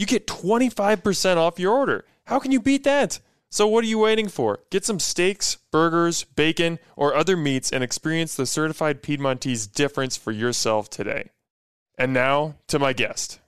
[0.00, 2.06] you get 25% off your order.
[2.24, 3.20] How can you beat that?
[3.50, 4.60] So, what are you waiting for?
[4.70, 10.32] Get some steaks, burgers, bacon, or other meats and experience the certified Piedmontese difference for
[10.32, 11.28] yourself today.
[11.98, 13.40] And now to my guest.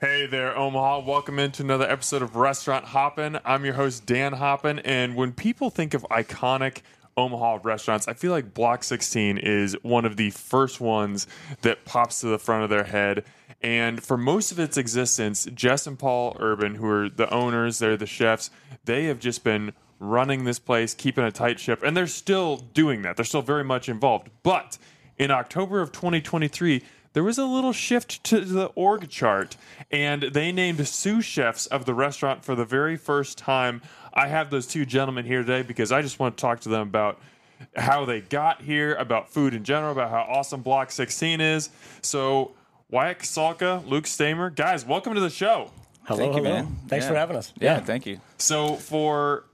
[0.00, 1.00] Hey there, Omaha.
[1.00, 3.38] Welcome into another episode of Restaurant Hoppen.
[3.44, 4.80] I'm your host, Dan Hoppen.
[4.86, 6.78] And when people think of iconic
[7.18, 11.26] Omaha restaurants, I feel like Block 16 is one of the first ones
[11.60, 13.24] that pops to the front of their head.
[13.62, 17.96] And for most of its existence, Jess and Paul Urban, who are the owners, they're
[17.96, 18.50] the chefs,
[18.84, 23.02] they have just been running this place, keeping a tight ship, and they're still doing
[23.02, 23.16] that.
[23.16, 24.30] They're still very much involved.
[24.42, 24.78] But
[25.16, 29.56] in October of 2023, there was a little shift to the org chart,
[29.90, 33.82] and they named sous chefs of the restaurant for the very first time.
[34.12, 36.82] I have those two gentlemen here today because I just want to talk to them
[36.82, 37.20] about
[37.76, 41.70] how they got here, about food in general, about how awesome Block 16 is.
[42.00, 42.52] So,
[42.92, 45.70] Wyatt Kosalka, Luke Staver, guys, welcome to the show.
[46.04, 46.54] Hello, Thank you, hello.
[46.62, 46.76] man.
[46.88, 47.10] Thanks Yeah.
[47.10, 47.50] for having us.
[47.58, 48.20] Yeah, thank you.
[48.36, 49.44] So, for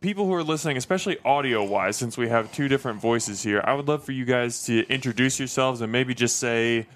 [0.00, 3.74] people who are listening, especially audio wise, since we have two different voices here, I
[3.74, 6.86] would love for you guys to introduce yourselves and maybe just say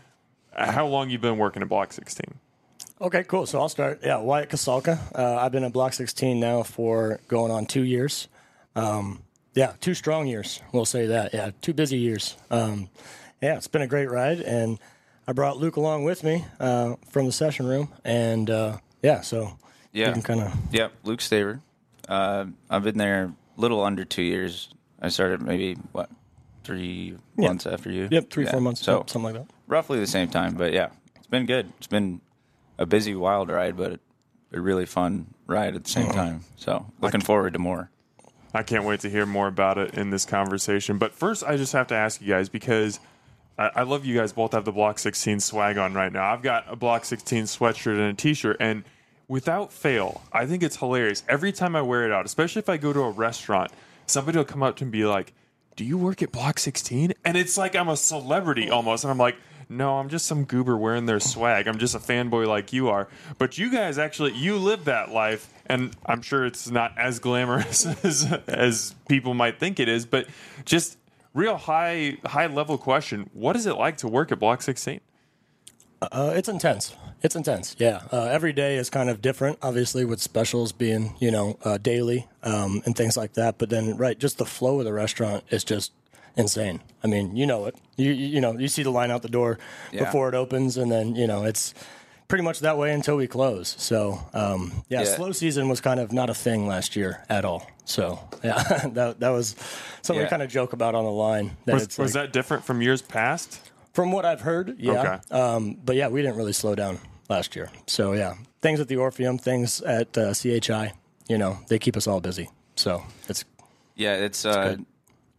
[0.56, 2.25] how long you've been working at Block 16.
[3.03, 3.44] Okay, cool.
[3.44, 4.00] So I'll start.
[4.03, 4.99] Yeah, Wyatt Kosalka.
[5.15, 8.27] Uh, I've been at Block 16 now for going on two years.
[8.75, 9.22] Um,
[9.55, 10.62] yeah, two strong years.
[10.72, 11.34] We'll say that.
[11.34, 12.37] Yeah, two busy years.
[12.50, 12.89] Um,
[13.43, 14.78] yeah, it's been a great ride, and
[15.30, 19.56] I brought Luke along with me uh, from the session room, and uh, yeah, so
[19.92, 20.08] Yeah.
[20.08, 20.88] you can kind of yeah.
[21.04, 21.60] Luke Staver.
[22.08, 23.26] Uh, I've been there
[23.56, 24.70] a little under two years.
[25.00, 26.10] I started maybe what
[26.64, 27.46] three Yeah.
[27.46, 28.08] months after you.
[28.10, 28.50] yep, three Yeah.
[28.50, 29.54] four months, So yep, something like that.
[29.68, 31.72] roughly the same time, but yeah, it's been good.
[31.78, 32.20] It's been
[32.76, 34.00] a busy, wild ride, but
[34.52, 36.42] a really fun ride at the same time.
[36.56, 37.88] So looking forward to more.
[38.52, 40.98] I can't wait to hear more about it in this conversation.
[40.98, 42.98] But first, I just have to ask you guys because
[43.69, 46.32] I, love you guys both have the Block 16 swag on right now.
[46.32, 48.56] I've got a Block 16 sweatshirt and a t shirt.
[48.59, 48.84] And
[49.28, 51.22] without fail, I think it's hilarious.
[51.28, 53.71] Every time I wear it out, especially if I go to a restaurant,
[54.06, 55.34] somebody will come up to me and be like,
[55.76, 57.12] Do you work at Block 16?
[57.25, 59.04] And it's like I'm a celebrity almost.
[59.04, 59.37] And I'm like,
[59.71, 61.69] no, I'm just some goober wearing their swag.
[61.69, 63.06] I'm just a fanboy like you are.
[63.38, 67.87] But you guys actually, you live that life, and I'm sure it's not as glamorous
[68.04, 70.06] as, as people might think it is.
[70.06, 70.27] But
[70.65, 70.98] just
[71.34, 75.00] real high high level question: What is it like to work at Block 16?
[76.02, 76.94] Uh, it's intense.
[77.22, 77.76] It's intense.
[77.78, 78.02] Yeah.
[78.10, 82.26] Uh, every day is kind of different, obviously, with specials being, you know, uh, daily
[82.42, 83.58] um, and things like that.
[83.58, 85.92] But then, right, just the flow of the restaurant is just
[86.36, 86.80] insane.
[87.04, 87.74] I mean, you know it.
[87.98, 89.58] You you you know, you see the line out the door
[89.92, 90.04] Yeah.
[90.04, 91.74] before it opens, and then you know it's
[92.30, 93.74] pretty much that way until we close.
[93.78, 95.14] So um, yeah, Yeah.
[95.16, 97.66] slow season was kind of not a thing last year at all.
[97.84, 98.62] So yeah,
[98.94, 99.54] that that was
[100.02, 101.56] something we kind of joke about on the line.
[101.66, 103.60] That Was, it's was like- that different from years past?
[103.92, 104.92] from what I've heard, yeah.
[105.02, 105.34] Okay.
[105.36, 107.68] Um, but yeah, we didn't really slow down last year.
[107.88, 110.92] So yeah, things at the Orpheum, things at uh, CHI,
[111.28, 112.48] you know, they keep us all busy.
[112.76, 113.44] So it's
[113.97, 114.47] Yeah, it's.
[114.47, 114.76] uh,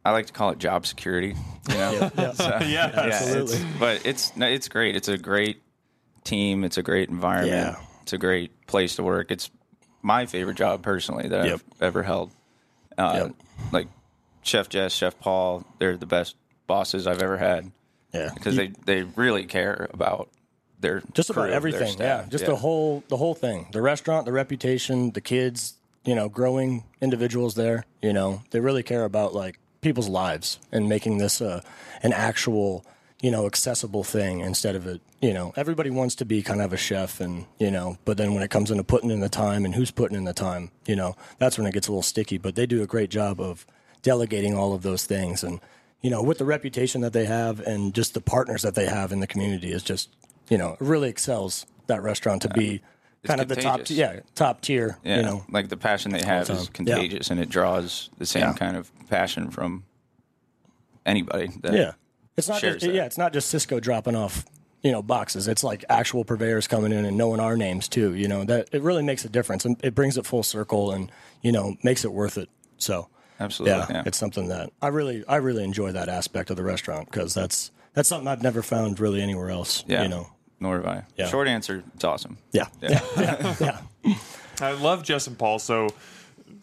[0.04, 1.34] I like to call it job security.
[1.70, 3.56] You know, So, Yeah, yeah, absolutely.
[3.56, 4.98] it's- but it's no, it's great.
[4.98, 5.62] It's a great
[6.24, 6.64] team.
[6.64, 7.76] It's a great environment.
[7.78, 7.86] Yeah.
[8.04, 9.32] It's a great place to work.
[9.32, 9.50] It's
[10.02, 11.62] my favorite job personally that Yep.
[11.76, 12.32] I've ever held.
[12.98, 13.36] Uh, Yep.
[13.72, 13.88] Like
[14.42, 16.36] Chef Jess, Chef Paul, they're the best
[16.68, 17.72] bosses I've ever had
[18.14, 20.30] yeah, because they they really care about
[20.80, 21.96] their just about crew, everything.
[22.00, 23.68] Yeah, just the whole the whole thing.
[23.72, 25.76] The restaurant, the reputation, the kids,
[26.06, 27.86] you know, growing individuals there.
[28.02, 31.62] You know, they really care about like people's lives and making this uh,
[32.04, 32.84] an actual
[33.22, 35.00] you know accessible thing instead of it.
[35.22, 38.34] You know, everybody wants to be kind of a chef, and you know, but then
[38.34, 40.96] when it comes into putting in the time and who's putting in the time, you
[40.96, 42.38] know, that's when it gets a little sticky.
[42.38, 43.66] But they do a great job of
[44.02, 45.60] delegating all of those things and.
[46.04, 49.12] You know, with the reputation that they have and just the partners that they have
[49.12, 50.10] in the community is just,
[50.50, 52.82] you know, it really excels that restaurant to be
[53.24, 54.98] kind of the top, yeah, top tier.
[55.04, 56.70] Yeah, You know, like the passion they have is Yeah.
[56.74, 58.54] contagious, and it draws the same Yeah.
[58.54, 59.84] kind of passion from
[61.06, 61.52] anybody.
[61.62, 61.92] That, yeah.
[62.38, 62.94] It's not just, that.
[62.94, 64.46] yeah, it's not just Cisco dropping off,
[64.82, 65.48] you know, boxes.
[65.48, 68.14] It's like actual purveyors coming in and knowing our names too.
[68.16, 71.12] You know, that it really makes a difference and it brings it full circle and
[71.42, 72.50] you know makes it worth it.
[72.78, 73.78] So absolutely.
[73.78, 77.12] yeah, Yeah, it's something that I really I really enjoy that aspect of the restaurant
[77.12, 79.84] because that's that's something I've never found really anywhere else.
[79.88, 80.04] yeah.
[80.04, 80.30] You know,
[80.60, 81.04] Nor have I.
[81.18, 81.28] Yeah.
[81.28, 82.38] Short answer: It's awesome.
[82.54, 83.02] yeah, Yeah.
[83.18, 83.56] yeah,
[84.06, 84.16] yeah.
[84.62, 85.60] I love Jess and Paul.
[85.60, 85.90] So,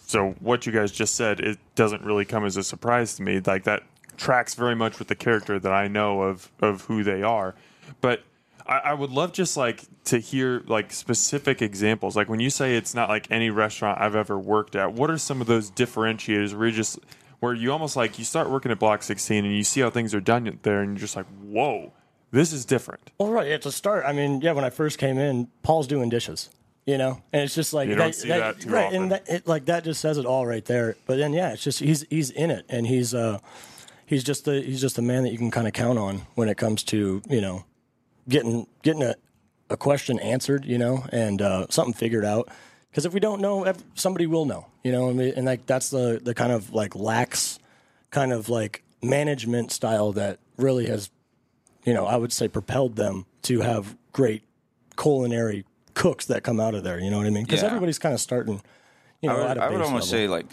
[0.06, 3.40] so what you guys just said, it doesn't really come as a surprise to me.
[3.40, 3.82] Like that
[4.18, 7.54] tracks very much with the character that I know of of who they are.
[8.02, 8.22] But
[8.66, 12.16] I, I would love just like to hear like specific examples.
[12.16, 14.92] Like when you say it's not like any restaurant I've ever worked at.
[14.92, 16.98] What are some of those differentiators where you just
[17.40, 20.12] where you almost like you start working at Block 16 and you see how things
[20.14, 21.92] are done there, and you're just like, whoa,
[22.32, 23.12] this is different.
[23.16, 23.46] Well, right.
[23.48, 26.50] Yeah, to start, I mean, yeah, when I first came in, Paul's doing dishes,
[26.84, 29.02] you know, and it's just like You don't see that too right, often.
[29.02, 30.96] and that, it, like that just says it all right there.
[31.06, 33.38] But then, yeah, it's just he's he's in it, and he's uh
[34.08, 36.48] he's just the he's just a man that you can kind of count on when
[36.48, 37.64] it comes to you know
[38.28, 39.14] getting getting a,
[39.70, 42.48] a question answered, you know, and uh, something figured out.
[42.90, 45.90] Because if we don't know, somebody will know, you know, and, we, and like that's
[45.90, 47.58] the the kind of like lax
[48.10, 51.10] kind of like management style that really has
[51.84, 54.42] you know, I would say propelled them to have great
[54.98, 55.64] culinary
[55.94, 56.98] cooks that come out of there.
[56.98, 57.44] You know what I mean?
[57.44, 57.68] Because Yeah.
[57.68, 58.60] everybody's kind of starting,
[59.22, 60.26] you know, I would, I would almost level.
[60.26, 60.46] say like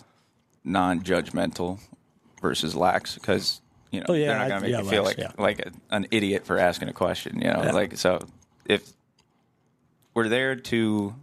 [0.63, 1.79] non-judgmental
[2.45, 3.59] versus lax because
[3.91, 5.43] you know Oh, yeah, they're not going to make yeah, you feel lax, like yeah.
[5.43, 7.41] like a, an idiot for asking a question.
[7.41, 8.19] You know, like so
[8.65, 8.93] if
[10.13, 11.15] we're there to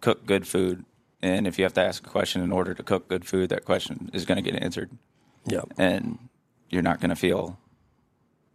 [0.00, 0.84] cook good food,
[1.22, 3.64] and if you have to ask a question in order to cook good food, that
[3.64, 4.90] question is going to get answered,
[5.46, 6.18] yeah, and
[6.68, 7.58] you're not going to feel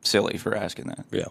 [0.02, 1.06] silly for asking that.
[1.12, 1.26] yeah.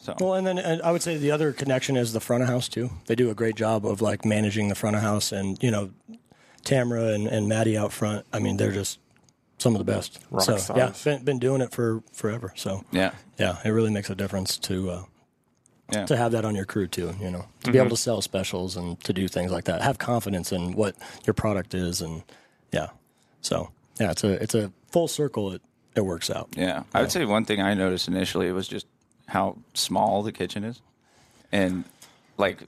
[0.00, 2.48] So Well, and then and I would say the other connection is the front of
[2.48, 2.90] house too.
[3.06, 5.90] They do a great job of like managing the front of house, and you know,
[6.62, 8.26] Tamara and, and Maddie out front.
[8.32, 8.98] I mean, they're just
[9.58, 10.18] some of the best.
[10.30, 12.52] Rock so yeah, been, been doing it for forever.
[12.56, 15.02] So yeah, yeah, it really makes a difference to uh,
[15.92, 17.14] yeah, to have that on your crew too.
[17.20, 19.82] You know, to be able to sell specials and to do things like that.
[19.82, 20.96] Have confidence in what
[21.26, 22.22] your product is, and
[22.72, 22.88] yeah.
[23.40, 23.70] So
[24.00, 25.52] yeah, it's a it's a full circle.
[25.52, 25.62] It
[25.94, 26.48] it works out.
[26.56, 28.86] Yeah, I would say one thing I noticed initially was just
[29.26, 30.80] how small the kitchen is,
[31.52, 31.84] and
[32.36, 32.62] like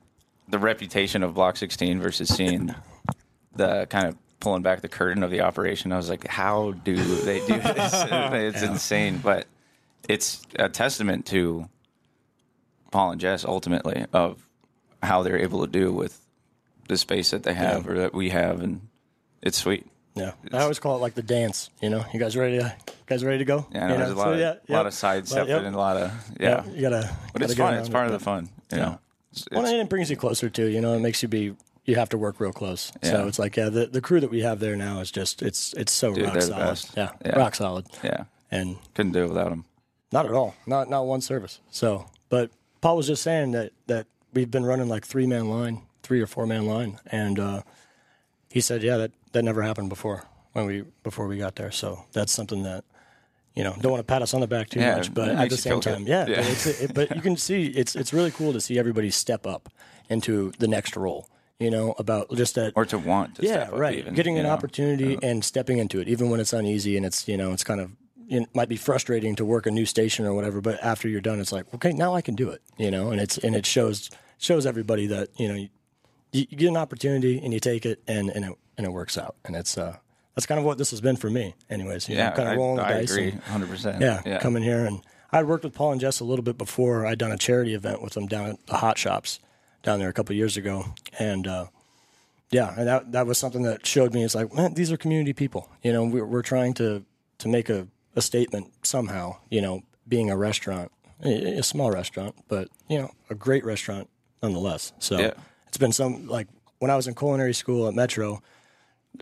[0.48, 2.74] the reputation of Block 16 versus seeing
[3.54, 5.92] the kind of pulling back the curtain of the operation.
[5.92, 7.92] I was like, how do they do this?
[8.08, 9.46] it's insane, but
[10.08, 11.68] it's a testament to
[12.90, 14.46] Paul and Jess ultimately of
[15.02, 16.20] how they're able to do with
[16.88, 18.80] the space that they have or that we have, and
[19.42, 19.86] it's sweet.
[20.16, 21.70] Yeah, I always call it like the dance.
[21.80, 22.74] You know, you guys ready to
[23.06, 23.66] guys ready to go?
[23.72, 25.62] Yeah, You there's a lot, So, of, yeah, lot of side stepping yep.
[25.64, 26.64] and a lot of yeah.
[26.66, 27.08] you gotta.
[27.32, 27.78] But it's gotta get fun.
[27.78, 28.48] It's it, part of the fun.
[28.72, 28.98] You know,
[29.30, 30.66] It's- Well, it's- and it brings you closer too.
[30.66, 31.54] You know, it makes you be.
[31.84, 32.92] You have to work real close.
[33.02, 33.10] Yeah.
[33.10, 35.72] So it's like, yeah, the, the crew that we have there now is just it's
[35.74, 36.78] it's so Dude, rock solid.
[36.96, 37.38] Yeah, Yeah.
[37.38, 37.86] rock solid.
[38.04, 39.64] yeah, And couldn't do it without them.
[40.12, 40.54] Not at all.
[40.66, 41.60] Not not one service.
[41.70, 42.50] So, but
[42.80, 46.26] Paul was just saying that that we've been running like three man line, three or
[46.26, 47.62] four man line, and uh,
[48.50, 51.70] he said, yeah, that that never happened before when we before we got there.
[51.70, 52.84] So that's something that
[53.54, 55.48] you know don't want to pat us on the back too Yeah, much, but at
[55.48, 56.26] the same time, yeah.
[56.26, 56.36] Yeah.
[56.36, 59.46] But, it's, it, but you can see it's it's really cool to see everybody step
[59.46, 59.68] up
[60.08, 61.28] into the next role.
[61.60, 63.98] You know about just that Or to want to yeah, step up right.
[63.98, 64.50] even, Getting an know?
[64.50, 67.80] opportunity and stepping into it, even when it's uneasy and it's you know it's kind
[67.80, 67.92] of
[68.28, 70.60] it might be frustrating to work a new station or whatever.
[70.60, 72.62] But after you're done, it's like okay, now I can do it.
[72.78, 74.08] You know, and it's and it shows
[74.38, 75.68] shows everybody that you know you,
[76.32, 79.36] you get an opportunity and you take it and and it and it works out.
[79.44, 79.96] And it's uh
[80.34, 82.08] that's kind of what this has been for me, anyways.
[82.08, 83.10] You Yeah, know, kind of I, rolling the I dice.
[83.10, 84.00] agree, hundred percent.
[84.00, 87.04] yeah, yeah, coming here and I'd worked with Paul and Jess a little bit before.
[87.04, 89.38] I'd done a charity event with them down at the Hot Shops
[89.82, 90.84] down there a couple of years ago,
[91.18, 91.66] and uh,
[92.50, 94.22] yeah, and that that was something that showed me.
[94.24, 95.68] It's like, man, these are community people.
[95.82, 97.04] You know, we're we're trying to
[97.38, 99.36] to make a, a statement somehow.
[99.50, 100.90] You know, being a restaurant,
[101.24, 104.08] a, a small restaurant, but you know, a great restaurant
[104.42, 104.92] nonetheless.
[104.98, 105.32] So Yeah.
[105.68, 108.42] it's been some like when I was in culinary school at Metro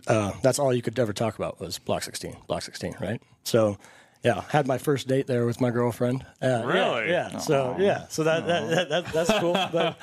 [0.07, 3.19] uh, that's all you could ever talk about was Block 16, Block 16, right?
[3.43, 3.77] So,
[4.23, 6.23] yeah, had my first date there with my girlfriend.
[6.41, 7.09] Uh, yeah, Really?
[7.09, 7.37] Yeah.
[7.37, 9.53] So yeah, so that, that, that, that that's cool.
[9.71, 9.97] But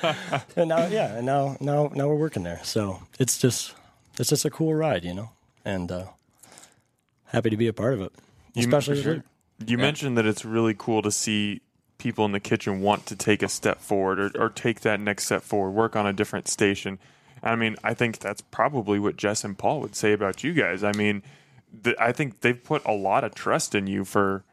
[0.55, 2.61] and now yeah, and now now now we're working there.
[2.63, 3.75] So it's just
[4.19, 5.29] it's just a cool ride, you know,
[5.63, 6.05] and uh,
[7.25, 8.11] happy to be a part of it,
[8.55, 9.23] especially sure.
[9.65, 11.61] You mentioned that it's really cool to see
[11.97, 15.25] people in the kitchen want to take a step forward or, or take that next
[15.25, 16.99] step forward, work on a different station.
[17.41, 20.83] I mean, I think that's probably what Jess and Paul would say about you guys.
[20.83, 21.23] I mean,
[21.83, 24.43] th- I think they've put a lot of trust in you for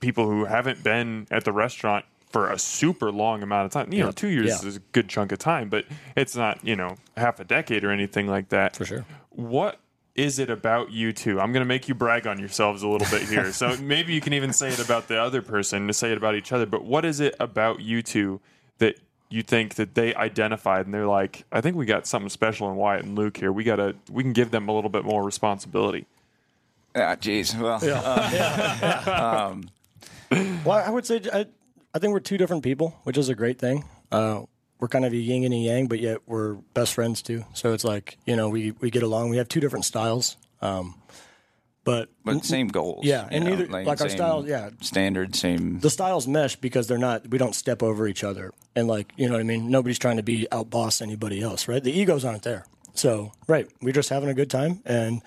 [0.00, 3.92] people who haven't been at the restaurant for a super long amount of time.
[3.92, 4.68] You know, two years Yeah.
[4.68, 5.84] is a good chunk of time, but
[6.16, 8.76] it's not you know half a decade or anything like that.
[8.76, 9.04] For sure.
[9.30, 9.78] What
[10.14, 11.40] is it about you two?
[11.40, 13.52] I'm going to make you brag on yourselves a little bit here.
[13.52, 16.34] so maybe you can even say it about the other person to say it about
[16.34, 16.66] each other.
[16.66, 18.40] But what is it about you two
[18.78, 18.98] that
[19.30, 22.76] you think that they identified and they're like, I think we got something special in
[22.76, 23.52] Wyatt and Luke here.
[23.52, 26.06] We got to we can give them a little bit more responsibility.
[26.98, 27.58] Yeah, jeez.
[27.58, 27.78] Well,
[30.64, 31.46] Well, I would say I,
[31.94, 33.84] I think we're two different people, which is a great thing.
[34.12, 34.42] Uh,
[34.78, 37.44] we're kind of a yin and a yang, but yet we're best friends too.
[37.54, 39.30] So it's like you know we we get along.
[39.30, 40.94] We have two different styles, um,
[41.84, 43.04] but but same goals.
[43.04, 44.70] Yeah, and know, neither- like our styles, yeah.
[44.80, 45.80] standard, same.
[45.80, 47.28] the styles mesh because they're not.
[47.28, 49.70] We don't step over each other, and like you know what I mean.
[49.70, 51.82] Nobody's trying to be outboss anybody else, right?
[51.82, 52.66] The egos aren't there.
[52.94, 55.22] So right, we're just having a good time and.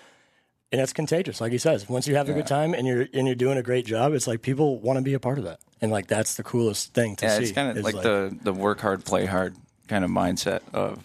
[0.71, 1.89] And it's contagious, like he says.
[1.89, 4.25] Once you have a good time and you're and you're doing a great job, it's
[4.25, 7.17] like people want to be a part of that, and like that's the coolest thing
[7.17, 7.43] to yeah, see.
[7.43, 9.55] it's kind of is, like, the the work hard, play hard
[9.89, 11.03] kind of mindset of,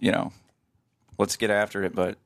[0.00, 0.32] you know,
[1.16, 2.18] let's get after it, but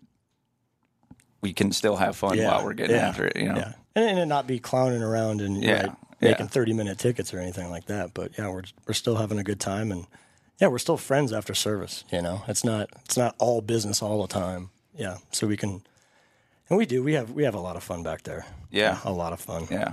[1.42, 3.36] we can still have fun while we're getting yeah, after it.
[3.36, 6.30] You know, yeah, and, and not be clowning around and Yeah, yeah.
[6.30, 8.14] making thirty minute tickets or anything like that.
[8.14, 10.06] But yeah, we're we're still having a good time, and
[10.58, 12.04] yeah, we're still friends after service.
[12.10, 14.70] You know, it's not it's not all business all the time.
[14.96, 15.82] Yeah, so we can,
[16.68, 17.02] and we do.
[17.02, 18.46] We have we have a lot of fun back there.
[18.70, 18.98] Yeah.
[19.04, 19.66] a lot of fun.
[19.70, 19.92] yeah,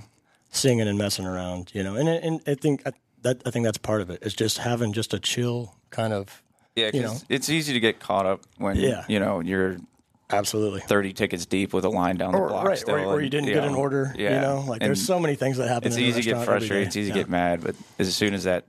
[0.52, 1.72] singing and messing around.
[1.74, 2.84] You know, and and I think
[3.22, 4.22] that I think that's part of it.
[4.22, 4.28] it.
[4.28, 6.42] Is just having just a chill kind of.
[6.76, 6.92] yeah.
[6.94, 7.16] You know.
[7.30, 9.06] it's easy to get caught up when Yeah.
[9.08, 9.78] you know you're
[10.32, 10.82] Absolutely.
[10.82, 13.30] thirty tickets deep with a line down the Or, block right, still, or, or you
[13.30, 14.12] didn't get an know, order.
[14.18, 15.88] Yeah, You know, like And there's so many things that happen.
[15.88, 16.88] it's easy to get frustrated.
[16.88, 17.14] It's easy Yeah.
[17.14, 18.66] to get mad, but as soon as that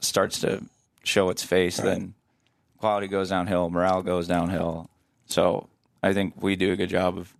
[0.00, 0.62] starts to
[1.04, 2.14] show its face, then
[2.78, 4.90] quality goes downhill, morale goes downhill.
[5.26, 5.68] So
[6.02, 7.34] I think we do a good job of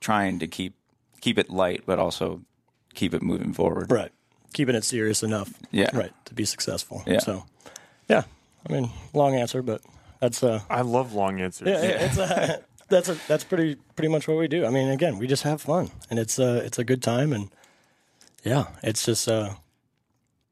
[0.00, 0.74] trying to keep
[1.20, 2.42] keep it light, but also
[2.94, 3.90] keep it moving forward.
[3.90, 4.12] Right.
[4.52, 5.52] Keeping it serious enough.
[5.70, 5.90] Yeah.
[5.92, 6.12] Right.
[6.26, 7.02] To be successful.
[7.06, 7.18] Yeah.
[7.18, 7.44] So,
[8.08, 8.22] yeah.
[8.68, 9.82] I mean, long answer, but
[10.20, 11.68] that's uh, I love long answers.
[11.68, 14.66] yeah, it's uh, that's a, that's pretty pretty much what we do.
[14.66, 17.50] I mean, again, we just have fun, and it's uh, it's a good time, and
[18.44, 19.54] yeah, it's just uh,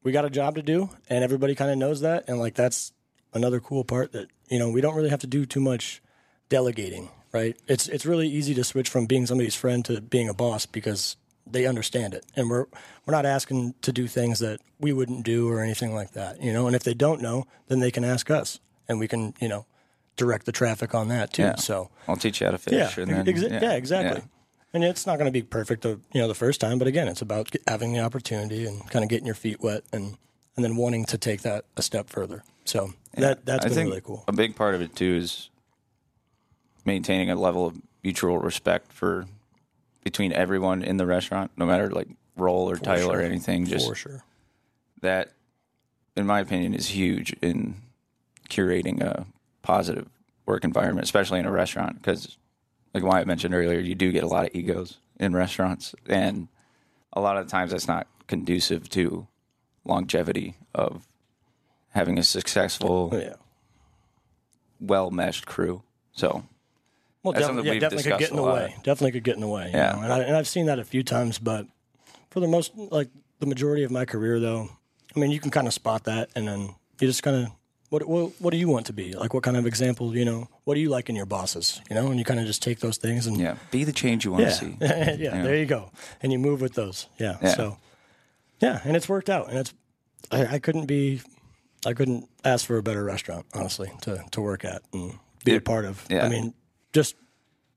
[0.03, 2.93] we got a job to do, and everybody kind of knows that, and like that's
[3.33, 6.01] another cool part that you know we don't really have to do too much
[6.49, 7.57] delegating, right?
[7.67, 11.17] It's it's really easy to switch from being somebody's friend to being a boss because
[11.45, 12.65] they understand it, and we're
[13.05, 16.51] we're not asking to do things that we wouldn't do or anything like that, you
[16.53, 16.67] know.
[16.67, 19.65] And if they don't know, then they can ask us, and we can you know
[20.15, 21.43] direct the traffic on that too.
[21.43, 21.55] Yeah.
[21.55, 22.73] So I'll teach you how to fish.
[22.97, 24.21] yeah, and then, exa- yeah, exactly.
[24.21, 24.27] yeah.
[24.73, 26.77] And it's not going to be perfect, uh, you know, the first time.
[26.77, 30.17] But again, it's about having the opportunity and kind of getting your feet wet, and
[30.55, 32.43] and then wanting to take that a step further.
[32.65, 34.23] So that that's I been think really cool.
[34.27, 35.49] A big part of it too is
[36.87, 39.25] maintaining a level of mutual respect for
[40.03, 43.21] between everyone in the restaurant, no matter like role or title or sure.
[43.21, 43.65] anything.
[43.65, 44.23] Just For sure.
[45.01, 45.33] that,
[46.15, 47.75] in my opinion, is huge in
[48.49, 49.27] curating a
[49.61, 50.07] positive
[50.45, 51.97] work environment, especially in a restaurant.
[51.97, 52.37] Because,
[52.93, 56.47] like Wyatt mentioned earlier, you do get a lot of egos in restaurants, and
[57.11, 59.27] a lot of times that's not conducive to
[59.83, 61.05] longevity of
[61.89, 63.33] having a successful, Yeah.
[64.79, 65.81] well meshed crew.
[66.13, 66.43] So,
[67.27, 68.75] Well, That's defi- yeah, definitely could get in the way.
[68.83, 69.71] Definitely could get in the way.
[69.73, 69.93] Yeah.
[69.93, 71.67] know, And, I, and I've seen that a few times, but
[72.29, 74.69] for the most, like the majority of my career, though,
[75.15, 77.51] I mean, you can kind of spot that, and then you just kind of.
[77.89, 79.33] What, what what do you want to be like?
[79.33, 80.13] What kind of example?
[80.13, 81.79] You know, what do you like in your bosses?
[81.89, 84.25] You know, and you kind of just take those things and yeah, be the change
[84.25, 84.77] you want yeah, to see.
[84.81, 85.89] yeah, There you go,
[86.21, 87.07] and you move with those.
[87.17, 87.37] Yeah.
[87.41, 87.55] Yeah.
[87.55, 87.77] So,
[88.59, 89.73] yeah, and it's worked out, and it's
[90.29, 91.21] I, I couldn't be,
[91.85, 95.13] I couldn't ask for a better restaurant, honestly, to to work at and
[95.45, 96.05] be a part of.
[96.09, 96.25] yeah.
[96.25, 96.53] I mean,
[96.97, 97.15] just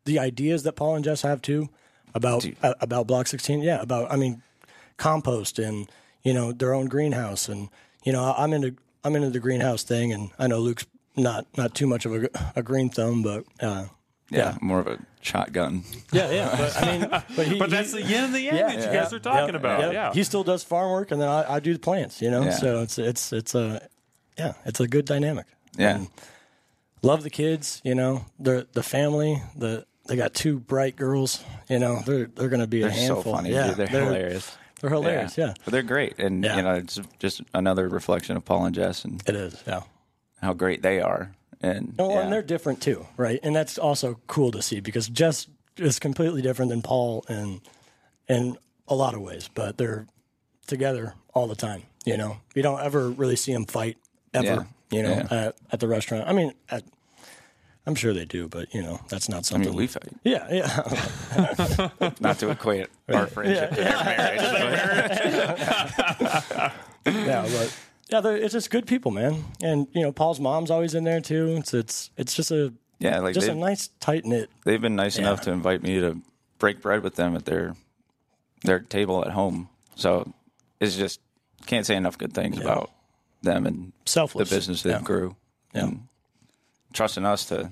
[0.04, 1.68] the ideas that Paul and Jess have too
[2.14, 3.60] about uh, about Block 16.
[3.62, 4.42] Yeah, about I mean,
[4.96, 5.90] compost and
[6.22, 7.68] you know their own greenhouse, and
[8.04, 8.74] you know I'm into
[9.04, 10.86] I'm into the greenhouse thing, and I know Luke's
[11.16, 13.44] not not too much of a, a green thumb, but.
[13.60, 13.86] Uh,
[14.32, 15.82] Yeah, more of a shotgun.
[16.12, 17.00] yeah, yeah, but I mean,
[17.36, 19.02] but, he, But he- that's the yin and the yang Yeah, that you yeah.
[19.02, 19.80] guys are talking Yep, about.
[19.82, 19.92] yep.
[19.92, 20.12] Yeah.
[20.14, 22.22] he still does farm work, and then I, I do the plants.
[22.22, 22.54] You know, Yeah.
[22.62, 23.80] so it's it's it's a
[24.38, 25.46] yeah, it's a good dynamic.
[25.76, 25.98] Yeah,
[27.02, 27.80] Love the kids.
[27.84, 29.42] You know, the the family.
[29.56, 31.42] The they got two bright girls.
[31.68, 33.34] You know, they're they're going to be a they're so handful.
[33.36, 33.50] funny.
[33.52, 33.76] Yeah, dude.
[33.76, 34.56] They're, hilarious.
[34.80, 35.36] They're hilarious.
[35.38, 35.54] Yeah.
[35.64, 36.56] but they're great, and Yeah.
[36.56, 39.62] you know, it's just another reflection of Paul and Jess and it is.
[39.66, 39.82] Yeah.
[40.42, 41.32] how great they are.
[41.62, 42.22] And oh, Well, yeah.
[42.22, 43.38] and they're different too, right?
[43.42, 47.60] And that's also cool to see because Jess is completely different than Paul in
[48.28, 48.56] in
[48.88, 50.06] a lot of ways, but they're
[50.66, 51.82] together all the time.
[52.06, 53.98] You know, you don't ever really see them fight
[54.32, 54.66] ever.
[54.90, 54.96] Yeah.
[54.98, 55.26] You know, Yeah.
[55.46, 56.28] at, at the restaurant.
[56.28, 56.82] I mean, at,
[57.86, 59.70] I'm sure they do, but you know that's not I something.
[59.70, 60.08] mean, we fight.
[60.22, 62.10] yeah, yeah.
[62.20, 64.40] Not to equate our friendship to their marriage.
[67.06, 67.76] yeah, but
[68.10, 69.44] yeah, it's just good people, man.
[69.62, 71.56] And you know, Paul's mom's always in there too.
[71.58, 74.50] It's it's it's just a yeah, like just a nice tight knit.
[74.64, 76.20] they've been nice enough to invite me to
[76.58, 77.74] break bread with them at their
[78.62, 79.68] their table at home.
[79.96, 80.32] So
[80.80, 81.20] it's just
[81.66, 82.90] can't say enough good things about
[83.42, 85.02] them and the business they've Yeah.
[85.02, 85.36] grew.
[85.74, 85.84] Yeah.
[85.84, 86.08] And
[86.92, 87.70] trusting us to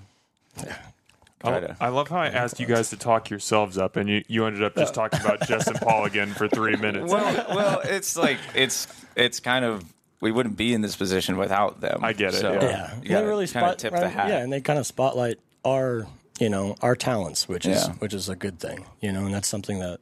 [1.40, 4.08] try I, to I love how I asked you guys to talk yourselves up, and
[4.08, 7.10] you, you ended up just talking about Jess and Paul again for three minutes.
[7.12, 9.84] well, well, it's like it's it's kind of
[10.20, 12.00] we wouldn't be in this position without them.
[12.02, 12.60] I get it, So yeah.
[12.62, 14.28] Yeah, you they gotta really kinda spot tip right, the hat.
[14.28, 16.06] Yeah, and they kind of spotlight our
[16.40, 17.92] you know our talents, which is Yeah.
[17.94, 18.84] which is a good thing.
[19.00, 20.00] You know, and that's something that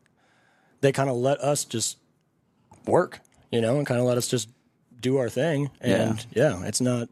[0.81, 1.99] they kind of let us just
[2.87, 3.21] work.
[3.53, 4.49] You know, and kind of let us just
[5.07, 5.71] do our thing.
[5.81, 7.09] And yeah, it's not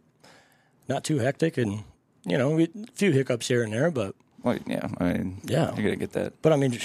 [0.89, 1.85] not too hectic, and
[2.27, 5.75] you know, we, a few hiccups here and there, but Well, yeah, I mean, Yeah.
[5.77, 6.33] you gotta get that.
[6.43, 6.79] but I mean,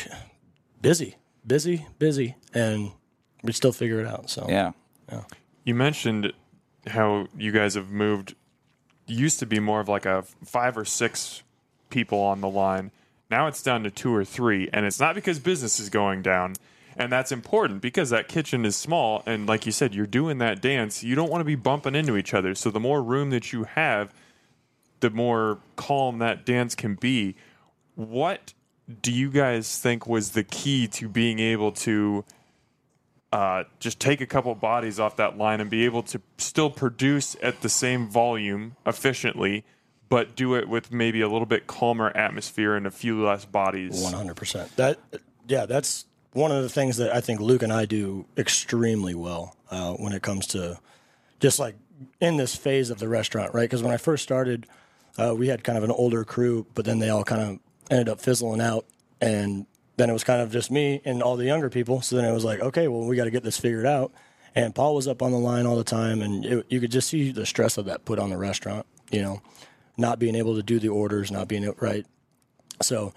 [0.81, 2.91] busy, busy, busy, and
[3.43, 4.29] we still figure it out.
[4.29, 4.71] So yeah,
[5.11, 5.23] Yeah,
[5.65, 6.33] You mentioned
[6.87, 8.35] how you guys have moved.
[9.07, 11.41] Used to be more of like a five or six
[11.89, 12.91] people on the line.
[13.31, 16.55] Now it's down to two or three, and it's not because business is going down.
[16.97, 20.61] And that's important because that kitchen is small, and like you said, you're doing that
[20.61, 21.03] dance.
[21.03, 22.55] You don't want to be bumping into each other.
[22.55, 24.13] So the more room that you have,
[24.99, 27.35] the more calm that dance can be.
[27.95, 28.53] What
[29.01, 32.25] do you guys think was the key to being able to
[33.31, 37.37] uh, just take a couple bodies off that line and be able to still produce
[37.41, 39.63] at the same volume efficiently,
[40.09, 44.01] but do it with maybe a little bit calmer atmosphere and a few less bodies.
[44.01, 44.75] One hundred percent.
[44.75, 44.99] That
[45.47, 49.55] yeah, that's one of the things that I think Luke and I do extremely well
[49.71, 50.79] uh, when it comes to
[51.39, 51.75] just like
[52.19, 53.63] in this phase of the restaurant, right?
[53.63, 54.67] Because when I first started,
[55.17, 57.59] uh, we had kind of an older crew, but then they all kind of
[57.89, 58.85] ended up fizzling out,
[59.19, 59.65] and
[59.97, 62.01] then it was kind of just me and all the younger people.
[62.01, 64.13] So then it was like, okay, well, we got to get this figured out.
[64.55, 67.09] And Paul was up on the line all the time, and it, you could just
[67.09, 68.85] see the stress of that put on the restaurant.
[69.11, 69.41] You know,
[69.97, 72.05] not being able to do the orders, not being right.
[72.81, 73.13] So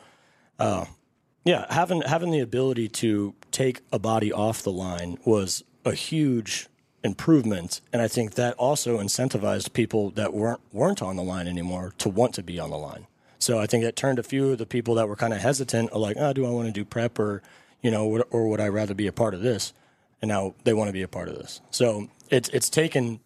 [1.44, 6.68] yeah, having having the ability to take a body off the line was a huge
[7.04, 11.92] improvement, and I think that also incentivized people that weren't weren't on the line anymore
[11.98, 13.06] to want to be on the line.
[13.38, 15.90] So I think it turned a few of the people that were kind of hesitant,
[15.92, 17.42] or like, oh, do I want to do prep, or
[17.82, 19.72] you know, or would I rather be a part of this?
[20.20, 21.60] And now they want to be a part of this.
[21.72, 23.18] So it's it's taken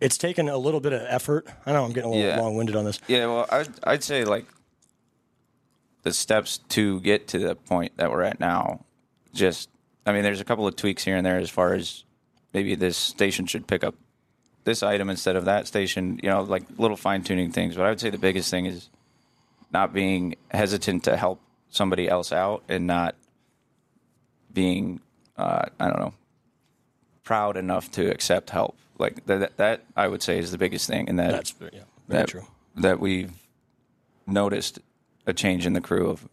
[0.00, 1.46] it's taken a little bit of effort.
[1.66, 2.40] I know I'm getting a little Yeah.
[2.40, 2.98] long winded on this.
[3.08, 3.26] yeah.
[3.26, 4.46] Well, I'd I'd say like
[6.02, 8.84] the steps to get to the point that we're at now.
[9.34, 9.68] Just,
[10.06, 12.04] I mean, there's a couple of tweaks here and there as far as
[12.52, 13.94] maybe this station should pick up
[14.64, 16.18] this item instead of that station.
[16.22, 17.76] You know, like little fine tuning things.
[17.76, 18.88] But I would say the biggest thing is
[19.72, 23.14] not being hesitant to help somebody else out and not
[24.52, 25.00] being
[25.36, 26.14] uh, I don't know
[27.28, 28.74] proud enough to accept help.
[28.98, 31.68] Like that, that I would say is the biggest thing, and that That's yeah,
[32.08, 32.46] very that, true.
[32.76, 33.32] that we've
[34.26, 34.78] noticed
[35.28, 36.28] a change in the crew of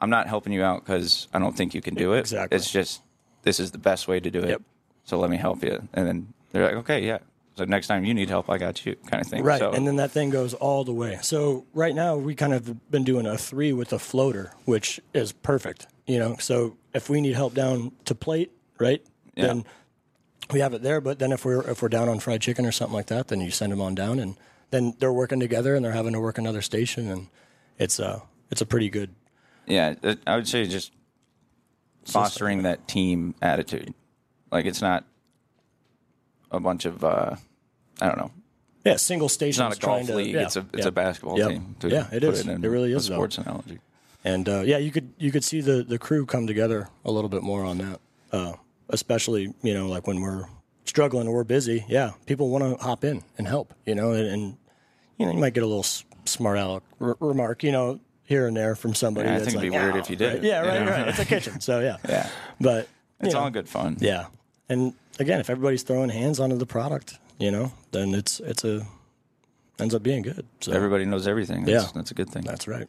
[0.00, 2.20] I'm not helping you out because I don't think you can do it.
[2.20, 2.56] Exactly.
[2.56, 3.02] It's just
[3.42, 4.48] this is the best way to do it.
[4.50, 4.62] Yep.
[5.04, 5.88] So let me help you.
[5.92, 7.18] And then they're like, okay, yeah.
[7.56, 9.42] So next time you need help, I got you, kind of thing.
[9.42, 11.18] Right, So, and then that thing goes all the way.
[11.22, 15.32] So right now we kind of been doing a three with a floater, which is
[15.32, 15.88] perfect.
[16.06, 19.64] You know, so if we need help down to plate, right, then
[20.52, 21.00] we have it there.
[21.00, 23.40] But then if we're if we're down on fried chicken or something like that, then
[23.40, 24.36] you send them on down, and
[24.70, 27.26] then they're working together and they're having to work another station, and
[27.78, 29.10] it's a it's a pretty good.
[29.66, 29.94] yeah,
[30.26, 30.92] I would say just
[32.04, 33.94] fostering that team attitude.
[34.50, 35.04] Like it's not
[36.50, 37.36] a bunch of uh,
[38.00, 38.30] I don't know.
[38.84, 39.66] Yeah, single station.
[39.66, 40.34] It's not a golf league.
[40.34, 41.48] it's a it's a basketball Yep.
[41.50, 41.76] team.
[41.80, 42.46] To Yeah, it is.
[42.46, 43.16] in It really a is, though.
[43.16, 43.78] sports analogy.
[44.24, 47.28] And uh, yeah, you could you could see the the crew come together a little
[47.28, 48.00] bit more on that,
[48.32, 48.52] uh,
[48.88, 50.46] especially you know like when we're
[50.84, 51.84] struggling or we're busy.
[51.88, 53.74] Yeah, people want to hop in and help.
[53.84, 54.56] You know, and, and
[55.18, 55.82] you know you might get a little
[56.28, 59.28] smart aleck r- remark, you know, here and there from somebody.
[59.28, 60.34] Yeah, I that's think it'd like, be weird if you did.
[60.34, 60.42] right?
[60.42, 61.08] Yeah, right, right.
[61.08, 61.96] It's a kitchen, so yeah.
[62.08, 62.28] Yeah,
[62.60, 62.88] But
[63.20, 63.96] it's know, all good fun.
[64.00, 64.26] Yeah,
[64.68, 68.86] and again, if everybody's throwing hands onto the product, you know, then it's it's a
[69.78, 70.44] ends up being good.
[70.60, 71.64] So Everybody knows everything.
[71.64, 71.90] That's, Yeah.
[71.94, 72.42] that's a good thing.
[72.42, 72.88] that's right.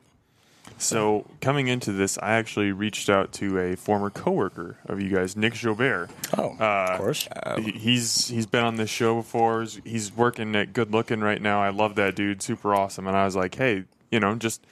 [0.79, 5.35] So coming into this, I actually reached out to a former coworker of you guys,
[5.35, 6.09] Nick Jobert.
[6.37, 7.27] Oh, Uh, of course.
[7.57, 9.65] He- he's he's been on this show before.
[9.83, 11.61] He's- working at Good Looking right now.
[11.61, 13.07] I love that dude, super awesome.
[13.07, 14.65] And I was like, hey, you know, just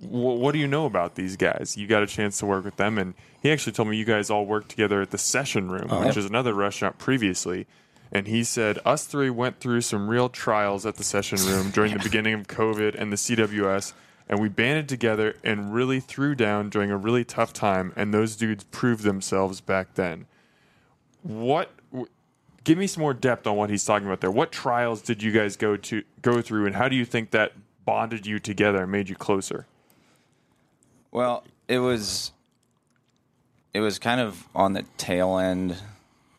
[0.00, 0.04] wh-
[0.40, 1.76] what do you know about these guys?
[1.76, 4.30] You got a chance to work with them, and he actually told me you guys
[4.30, 7.66] all worked together at the Session Room, which is another restaurant previously.
[8.12, 11.92] and he said us three went through some real trials at the session room during
[11.92, 13.92] the beginning of COVID and the CWS,
[14.30, 17.92] and we banded together and really threw down during a really tough time.
[17.96, 20.26] And those dudes proved themselves back then.
[21.22, 21.72] What?
[22.62, 24.30] Give me some more depth on what he's talking about there.
[24.30, 27.52] What trials did you guys go to go through, and how do you think that
[27.84, 29.66] bonded you together and made you closer?
[31.10, 32.30] Well, it was
[33.74, 35.76] it was kind of on the tail end.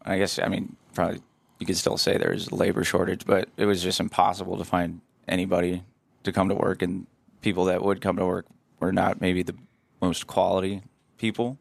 [0.03, 1.21] I guess I mean probably
[1.59, 5.01] you could still say there's a labor shortage, but it was just impossible to find
[5.27, 5.83] anybody
[6.23, 7.05] to come to work and
[7.41, 8.45] people that would come to work
[8.79, 9.55] were not maybe the
[10.01, 10.81] most quality
[11.17, 11.57] people.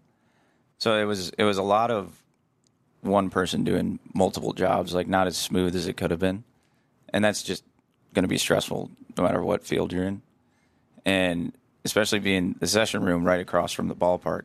[0.79, 2.23] So it was it was a lot of
[3.03, 6.45] one person doing multiple jobs, like not as smooth as it could have been.
[7.13, 7.65] And that's just
[8.15, 10.23] going to be stressful no matter what field you're in.
[11.05, 11.53] And
[11.85, 14.43] especially being the session room right across from the ballpark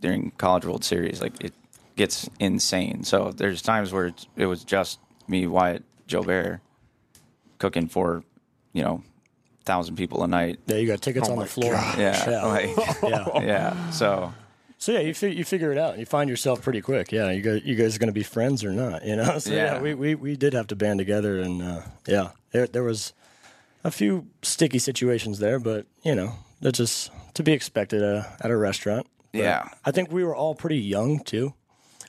[0.00, 1.52] during College World Series, like it
[1.96, 3.04] gets insane.
[3.04, 6.62] So there's times where it was just me, Wyatt, Joe Bear,
[7.58, 8.24] cooking for,
[8.72, 9.02] you know,
[9.64, 10.58] thousand people a night.
[10.66, 11.72] Yeah, you got tickets on the floor.
[11.72, 12.46] Yeah, Yeah.
[12.46, 12.70] like,
[13.02, 13.26] yeah.
[13.42, 13.90] yeah.
[13.90, 14.32] So
[14.78, 15.98] So yeah, you fi- you figure it out.
[15.98, 17.12] You find yourself pretty quick.
[17.12, 19.04] Yeah, you guys you guys are going to be friends or not?
[19.04, 19.38] You know.
[19.38, 19.80] So yeah, Yeah.
[19.82, 23.12] we, we we did have to band together, and uh, yeah, there there was
[23.84, 28.50] a few sticky situations there, but you know that's just to be expected uh, at
[28.50, 29.06] a restaurant.
[29.32, 29.68] But Yeah.
[29.84, 31.54] I think we were all pretty young too.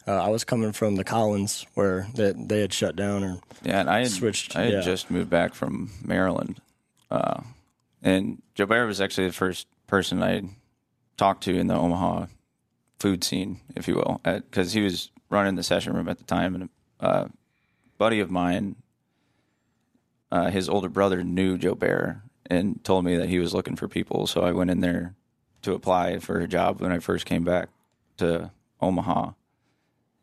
[0.08, 3.80] Uh, I was coming from the Collins where they, they had shut down, or Yeah,
[3.82, 4.82] and I had Switched, I had yeah.
[4.82, 6.60] just moved back from Maryland,
[7.12, 7.42] uh,
[8.02, 10.44] and Bear was actually the first person I
[11.18, 12.28] talked to in the Omaha
[13.00, 16.56] food scene, if you will, because he was running the session room at the time,
[16.56, 16.70] and
[17.00, 17.28] a uh,
[17.98, 18.76] buddy of mine,
[20.32, 23.88] uh, his older brother knew Joe Bear and told me that he was looking for
[23.88, 25.16] people, so I went in there
[25.64, 27.70] to apply for a job when I first came back
[28.18, 29.32] to Omaha.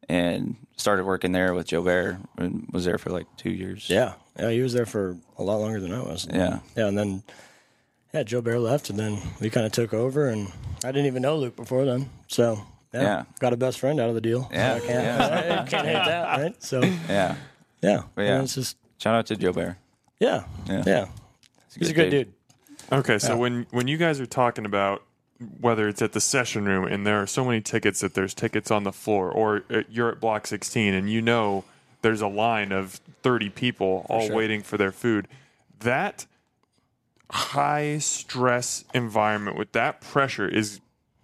[0.08, 3.90] And started working there with Joe Bear and was there for like two years.
[3.90, 6.26] yeah, yeah, he was there for a lot longer than I was.
[6.32, 6.60] Yeah.
[6.76, 7.22] yeah, and then
[8.14, 10.50] yeah, Joe Bear left, and then we kind of took over, and
[10.84, 12.60] I didn't even know Luke before then, so
[12.94, 13.24] yeah, Yeah.
[13.40, 14.48] got a best friend out of the deal.
[14.52, 15.62] Yeah, I can't, yeah.
[15.66, 16.62] I can't hate that, right?
[16.62, 17.36] So Yeah.
[17.82, 18.42] yeah, But yeah.
[18.42, 19.78] it's just Shout out to Joe Bear.
[20.20, 20.82] yeah, Yeah.
[20.86, 21.06] yeah,
[21.78, 22.32] he's a good dude.
[22.90, 25.02] Okay, so when when you guys are talking about
[25.60, 28.70] whether it's at the session room and there are so many tickets that there's tickets
[28.70, 31.62] on the floor, or uh, you're at block 16 and you know
[32.02, 34.36] there's a line of 30 people all sure.
[34.36, 35.28] waiting for their food,
[35.80, 36.26] that
[37.30, 40.80] high stress environment with that pressure is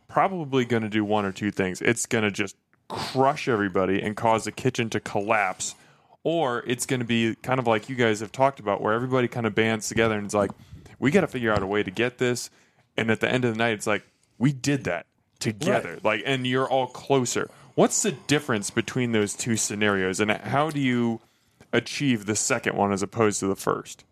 [0.08, 1.80] probably going to do one or two things.
[1.80, 2.56] It's going to just
[2.88, 5.74] crush everybody and cause the kitchen to collapse,
[6.22, 9.28] or it's going to be kind of like you guys have talked about, where everybody
[9.28, 10.50] kind of bands together and it's like,
[10.98, 12.50] we got to figure out a way to get this.
[12.96, 14.04] And at the end of the night, it's like,
[14.38, 15.06] we did that
[15.40, 15.98] together.
[16.02, 17.50] Like, and you're all closer.
[17.74, 21.20] What's the difference between those two scenarios, and how do you
[21.74, 24.04] achieve the second one as opposed to the first?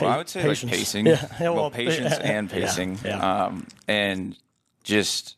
[0.00, 0.64] Well, I would say patience.
[0.64, 1.06] like pacing.
[1.06, 2.98] Yeah, yeah, well, well, patience yeah, and pacing.
[3.04, 3.44] yeah.
[3.44, 4.36] Um, and
[4.82, 5.36] just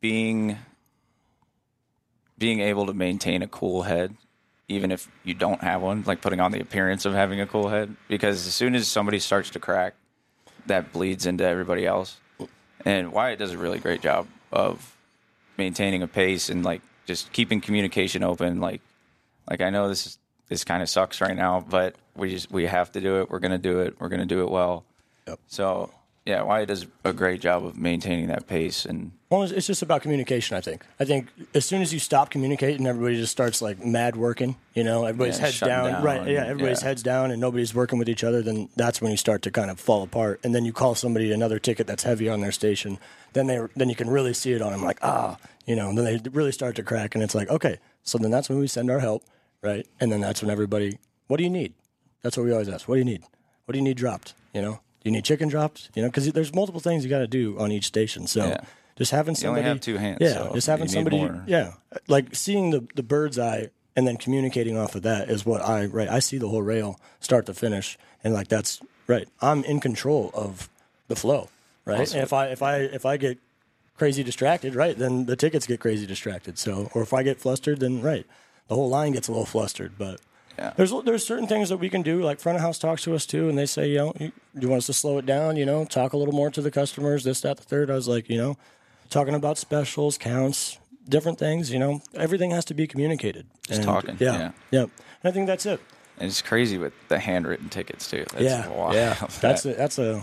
[0.00, 0.58] being
[2.36, 4.14] being able to maintain a cool head,
[4.68, 7.68] even if you don't have one, like putting on the appearance of having a cool
[7.68, 7.96] head.
[8.06, 9.94] Because as soon as somebody starts to crack,
[10.66, 12.18] that bleeds into everybody else.
[12.84, 14.96] And Wyatt does a really great job of
[15.56, 18.60] maintaining a pace and like just keeping communication open.
[18.60, 18.80] Like,
[19.50, 22.66] like I know this is, this kind of sucks right now, but we just we
[22.66, 23.30] have to do it.
[23.30, 23.96] We're gonna do it.
[24.00, 24.84] We're gonna do it well.
[25.26, 25.38] Yep.
[25.46, 25.92] So
[26.24, 30.02] yeah, Wyatt does a great job of maintaining that pace and Well, it's- just about
[30.02, 30.56] communication.
[30.58, 30.84] I think.
[31.00, 34.56] I think as soon as you stop communicating, everybody just starts like mad working.
[34.74, 36.28] You know, everybody's Yeah, heads down, down, right?
[36.28, 36.88] Yeah, everybody's yeah.
[36.88, 38.42] heads down, and nobody's working with each other.
[38.42, 40.40] Then that's when you start to kind of fall apart.
[40.44, 42.98] And then you call somebody another ticket that's heavy on their station.
[43.32, 45.88] Then they then you can really see it on them, like ah, you know.
[45.90, 47.78] And then they really start to crack, and it's like okay.
[48.02, 49.22] So then that's when we send our help,
[49.62, 49.86] right?
[50.00, 51.74] And then that's when everybody, what do you need?
[52.22, 52.88] That's what we always ask.
[52.88, 53.22] What do you need?
[53.64, 54.34] What do you need dropped?
[54.54, 55.90] You know, do you need chicken dropped?
[55.94, 58.26] You know, because there's multiple things you got to do on each station.
[58.26, 58.60] So Yeah.
[58.96, 61.18] just having You only somebody have two hands, Yeah, so just having somebody.
[61.18, 61.44] more.
[61.46, 61.74] Yeah,
[62.08, 65.84] like seeing the the bird's eye and then communicating off of that is what I
[65.86, 66.08] right.
[66.08, 69.28] I see the whole rail start to finish, and like that's right.
[69.40, 70.68] I'm in control of
[71.08, 71.48] the flow,
[71.84, 72.12] right?
[72.12, 73.38] And if I if I if I get
[73.96, 76.58] crazy distracted, right, then the tickets get crazy distracted.
[76.58, 78.26] So, or if I get flustered, then right,
[78.68, 79.92] the whole line gets a little flustered.
[79.98, 80.20] But
[80.58, 80.72] Yeah.
[80.76, 82.22] there's there's certain things that we can do.
[82.22, 84.68] Like front of house talks to us too, and they say, you know, you, you
[84.68, 87.24] want us to slow it down, you know, talk a little more to the customers,
[87.24, 87.90] this, that, the third.
[87.90, 88.56] I was like, you know,
[89.10, 90.78] talking about specials, counts,
[91.08, 91.70] different things.
[91.72, 93.46] You know, everything has to be communicated.
[93.66, 94.50] Just And, talking, Yeah, yeah.
[94.70, 94.80] yeah.
[94.82, 94.90] And
[95.24, 95.80] I think that's it.
[96.18, 98.24] and it's crazy with the handwritten tickets too.
[98.32, 98.94] That's yeah, wild.
[98.94, 99.14] yeah.
[99.40, 100.22] That's a, that's a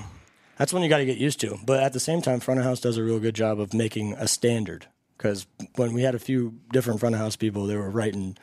[0.58, 1.58] that's one you got to get used to.
[1.66, 4.14] But at the same time, front of house does a real good job of making
[4.14, 7.90] a standard because when we had a few different front of house people, they were
[7.90, 8.38] writing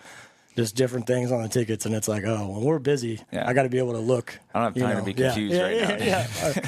[0.57, 3.49] just different things on the tickets, and it's like, oh, when we're busy, Yeah.
[3.49, 4.39] I got to be able to look.
[4.55, 6.05] I don't have you time to be confused yeah, right yeah, now.
[6.05, 6.67] Yeah,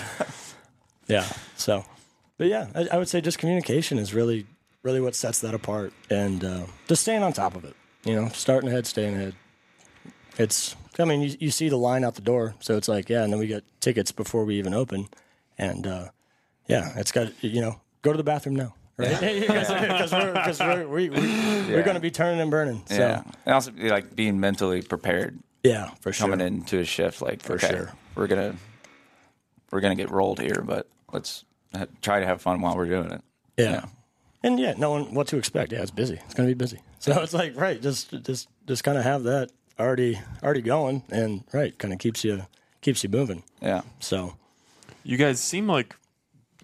[1.09, 1.33] yeah.
[1.57, 1.85] So,
[2.39, 4.47] but yeah, I, I would say just communication is really,
[4.83, 7.75] really what sets that apart, and uh, just staying on top of it.
[8.05, 9.35] You know, starting ahead, staying ahead.
[10.39, 13.23] It's, I mean, you, you see the line out the door, so it's like, yeah,
[13.23, 15.09] and then we get tickets before we even open,
[15.59, 16.09] and uh,
[16.69, 18.75] yeah, it's got you know, go to the bathroom now.
[18.97, 22.83] Right, because we're, cause we're, we, we, we're going to be turning and burning.
[22.87, 26.29] So, Yeah, and also like being mentally prepared yeah, for sure.
[26.29, 27.21] coming into a shift.
[27.21, 27.93] Like for okay, sure.
[28.15, 28.55] we're gonna
[29.73, 33.11] we're gonna get rolled here, but let's ha- try to have fun while we're doing
[33.11, 33.23] it.
[33.57, 33.87] Yeah.
[34.45, 35.73] And yeah, knowing what to expect.
[35.73, 36.21] Yeah, it's busy.
[36.25, 36.79] It's going to be busy.
[36.99, 41.45] So it's like, right, just just just kind of have that already already going and
[41.53, 42.47] right, kind of keeps you
[42.83, 43.43] keeps you moving.
[43.63, 44.37] Yeah, So,
[45.03, 45.97] You guys seem like,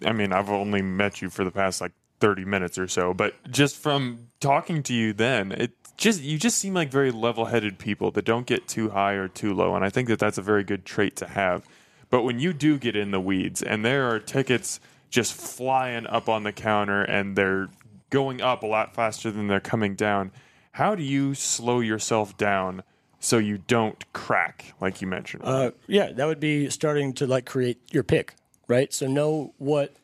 [0.05, 3.33] I mean, I've only met you for the past like 30 minutes or so, but
[3.51, 7.77] just from talking to you then, it just, you just seem like very level headed
[7.77, 9.75] people that don't get too high or too low.
[9.75, 11.67] And I think that that's a very good trait to have.
[12.09, 14.79] But when you do get in the weeds and there are tickets
[15.09, 17.67] just flying up on the counter and they're
[18.09, 20.31] going up a lot faster than they're coming down,
[20.73, 22.83] how do you slow yourself down
[23.19, 25.43] so you don't crack, like you mentioned?
[25.45, 28.35] uh, yeah, that would be starting to like create your pick,
[28.67, 28.91] right?
[28.93, 29.95] So know what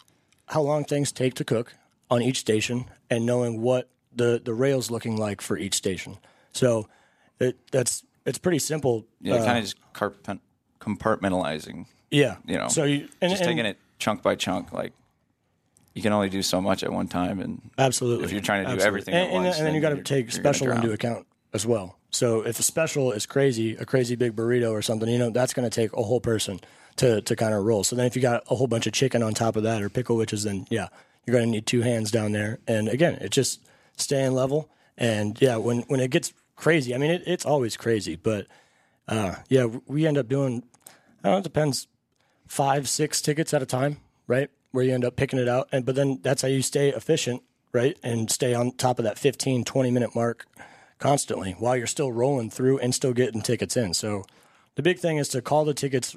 [0.47, 1.73] how long things take to cook
[2.09, 6.17] on each station and knowing what the the rails looking like for each station.
[6.53, 6.87] So
[7.39, 9.05] it that's it's pretty simple.
[9.21, 10.39] yeah, uh, kind of just carp-
[10.79, 11.85] compartmentalizing.
[12.11, 12.37] yeah.
[12.45, 14.71] You know, So you and, just and- taking it chunk by chunk.
[14.73, 14.93] Like
[15.93, 18.25] you can only do so much at one time, and Absolutely.
[18.25, 18.87] If you're trying to do Absolutely.
[18.87, 21.97] everything and, once, and then you then got to take special into account as well.
[22.09, 25.53] So if a special is crazy, a crazy big burrito or something, you know that's
[25.53, 26.59] going to take a whole person
[26.97, 27.83] to to kind of roll.
[27.83, 29.89] So then if you got a whole bunch of chicken on top of that or
[29.89, 30.87] pickle witches, then yeah,
[31.27, 32.59] you're going to need two hands down there.
[32.67, 33.61] And again, it's just
[33.97, 34.69] staying level.
[34.97, 38.47] And yeah, when when it gets crazy, I mean it, it's always crazy, but
[39.07, 40.63] uh, yeah, we end up doing.
[41.23, 41.87] I don't know, it depends
[42.47, 44.49] five, six tickets at a time, right?
[44.71, 45.67] Where you end up picking it out.
[45.71, 47.97] And but then that's how you stay efficient, right?
[48.01, 50.47] And stay on top of that 15, 20 minute mark
[50.97, 53.93] constantly while you're still rolling through and still getting tickets in.
[53.93, 54.23] So
[54.75, 56.15] the big thing is to call the tickets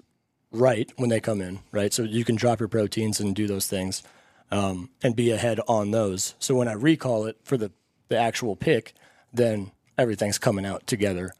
[0.52, 1.92] right when they come in, right?
[1.92, 4.02] So you can drop your proteins and do those things
[4.50, 6.34] um, and be ahead on those.
[6.38, 7.70] So when I recall it for the,
[8.08, 8.94] the actual pick,
[9.32, 11.34] then everything's coming out together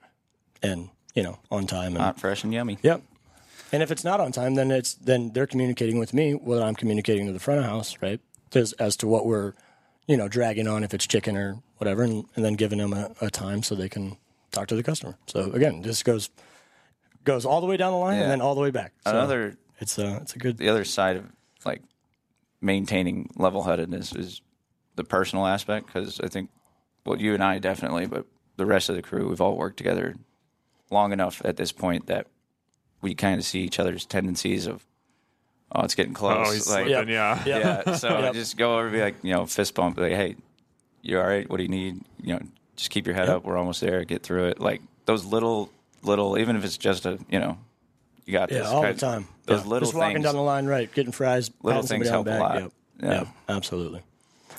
[0.63, 1.93] and, you know, on time.
[1.97, 2.79] And, hot, fresh, and yummy.
[2.83, 3.03] Yep.
[3.73, 6.75] And if it's not on time, then it's then they're communicating with me, whether I'm
[6.75, 8.21] communicating to the front of house, right?
[8.53, 9.53] As, as to what we're,
[10.09, 13.13] you know, dragging on if it's chicken or whatever, and, and then giving them a,
[13.21, 14.17] a time so they can
[14.51, 15.17] talk to the customer.
[15.27, 16.31] So again, this goes
[17.23, 18.23] goes all the way down the line Yeah.
[18.25, 18.93] and then all the way back.
[19.05, 21.27] So Another it's a it's a good the other side of
[21.65, 21.83] like
[22.61, 24.43] maintaining level headedness is
[24.97, 26.51] the personal aspect because I think
[27.07, 30.17] well you and I definitely but the rest of the crew we've all worked together
[30.91, 32.27] long enough at this point that
[33.01, 34.85] we kind of see each other's tendencies of
[35.73, 36.49] oh it's getting close.
[36.49, 37.43] Oh, he's like slipping, yeah.
[37.47, 37.95] yeah.
[37.95, 38.35] So Yep.
[38.35, 40.37] just go over and be like you know fist bump like hey
[41.03, 41.49] you're all right?
[41.49, 42.03] What do you need?
[42.23, 42.41] You know
[42.77, 43.45] just keep your head up.
[43.45, 44.05] We're almost there.
[44.05, 44.61] Get through it.
[44.61, 45.71] Like those little
[46.03, 47.57] little even if it's just a you know
[48.27, 49.29] you got yeah this all the kind- time.
[49.47, 49.67] those Yeah.
[49.69, 50.93] little just walking things down the line, right?
[50.93, 52.63] Getting fries, Little patting things somebody on help a lot.
[52.63, 52.73] Yep.
[53.03, 53.13] Yeah.
[53.21, 53.29] Yep.
[53.49, 54.03] absolutely.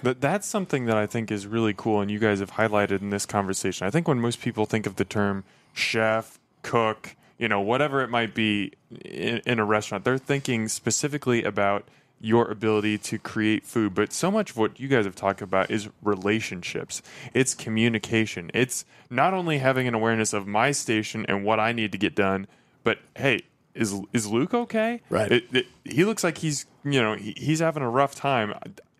[0.03, 3.11] But that's something that I think is really cool, and you guys have highlighted in
[3.11, 3.85] this conversation.
[3.85, 5.43] I think when most people think of the term
[5.73, 8.71] chef, cook, you know, whatever it might be
[9.05, 11.87] in, in a restaurant, they're thinking specifically about
[12.19, 13.93] your ability to create food.
[13.95, 17.01] But so much of what you guys have talked about is relationships,
[17.33, 18.49] it's communication.
[18.53, 22.15] It's not only having an awareness of my station and what I need to get
[22.15, 22.47] done,
[22.83, 23.41] but hey,
[23.75, 25.01] is is Luke okay?
[25.09, 25.31] Right.
[25.31, 28.53] It, it, he looks like he's you know he, he's having a rough time.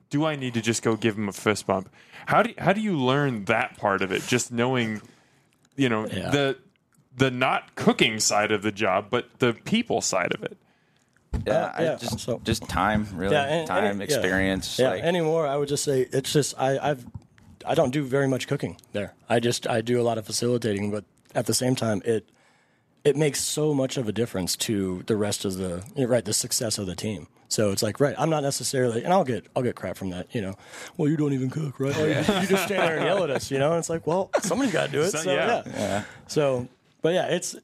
[0.10, 1.89] Do I need to just go give him a fist bump?
[2.25, 4.23] How do how do you learn that part of it?
[4.27, 5.01] Just knowing,
[5.75, 6.29] you know, Yeah.
[6.29, 6.57] the
[7.15, 10.57] the not cooking side of the job, but the people side of it.
[11.47, 14.03] Yeah, uh, I yeah, just so- just time, really, Yeah, and- time, and- yeah.
[14.03, 14.77] experience.
[14.77, 15.47] Yeah, like, anymore.
[15.47, 17.05] I would just say it's just I, I've
[17.65, 19.13] I don't do very much cooking there.
[19.29, 22.27] I just I do a lot of facilitating, but at the same time, it
[23.04, 26.78] it makes so much of a difference to the rest of the right the success
[26.78, 27.28] of the team.
[27.48, 30.34] So it's like right, I'm not necessarily, and I'll get I'll get crap from that.
[30.34, 30.56] You know,
[30.98, 31.96] well you don't even cook, right?
[31.98, 33.52] Oh, you, you just stand there and yell at us.
[33.52, 35.12] You know, and it's like well somebody's got to do it.
[35.12, 35.64] So, So, yeah.
[35.68, 36.04] yeah.
[36.28, 36.68] So,
[37.02, 37.56] but yeah, it's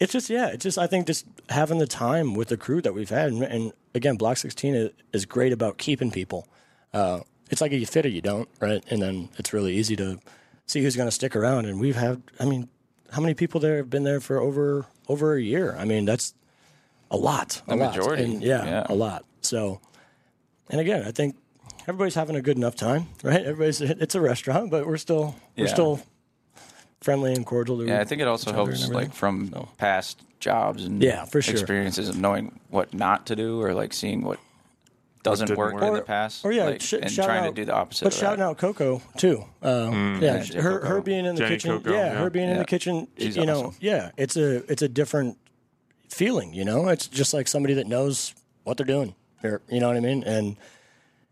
[0.00, 2.94] it's just yeah, it's just I think just having the time with the crew that
[2.94, 6.48] we've had, and, and again, Block 16 is, is great about keeping people.
[6.92, 7.20] Uh,
[7.50, 8.82] it's like you fit or you don't, right?
[8.90, 10.18] And then it's really easy to
[10.66, 11.64] see who's going to stick around.
[11.66, 12.68] And we've had, I mean,
[13.12, 15.74] how many people there have been there for over over a year?
[15.78, 16.34] I mean, that's
[17.10, 17.96] a lot, a The lot.
[17.96, 18.86] majority, And yeah, yeah.
[18.88, 19.24] a lot.
[19.40, 19.80] So,
[20.70, 21.36] and again, I think
[21.82, 23.40] everybody's having a good enough time, right?
[23.44, 26.00] Everybody's it's a restaurant, but we're still we're still
[27.00, 27.78] friendly and cordial.
[27.78, 31.02] To Yeah, I think it also each other and helps like from past jobs and
[31.02, 31.54] Yeah, for sure.
[31.54, 34.38] experiences of knowing what not to do or like seeing what
[35.22, 35.82] doesn't work, work.
[35.82, 36.44] in the past.
[36.44, 38.04] or yeah, like, sh- and shout trying out- to do the opposite.
[38.04, 38.46] But of shouting that.
[38.46, 39.44] out Coco too.
[39.62, 41.70] Um, Yeah, Yeah, her her being in the Jenny kitchen.
[41.78, 42.18] Coco, yeah, yeah.
[42.20, 43.08] her being in the kitchen.
[43.18, 43.76] She's you know, awesome.
[43.80, 45.36] yeah, it's a it's a different
[46.08, 46.52] feeling.
[46.54, 49.14] You know, it's just like somebody that knows what they're doing.
[49.44, 50.22] Or, you know what I mean?
[50.24, 50.56] And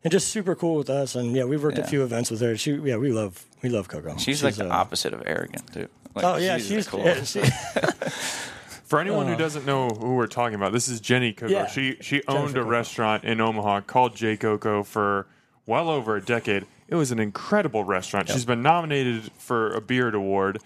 [0.05, 1.14] and just super cool with us.
[1.14, 2.57] And yeah, we've worked at a few events with her.
[2.57, 4.16] She yeah, we love we love Coco.
[4.18, 5.88] She's, like the opposite of arrogant too.
[6.14, 7.01] Like, Oh yeah, she's, she's cool.
[7.05, 7.42] yeah, she,
[8.87, 11.53] For anyone who doesn't know who we're talking about, this is Jenny Coco.
[11.53, 11.66] Yeah.
[11.66, 12.70] She she owned Jennifer a Coco.
[12.70, 15.27] restaurant in Omaha called J Coco for
[15.66, 16.66] well over a decade.
[16.88, 18.29] It was an incredible restaurant.
[18.29, 20.61] She's been nominated for a Beard Award,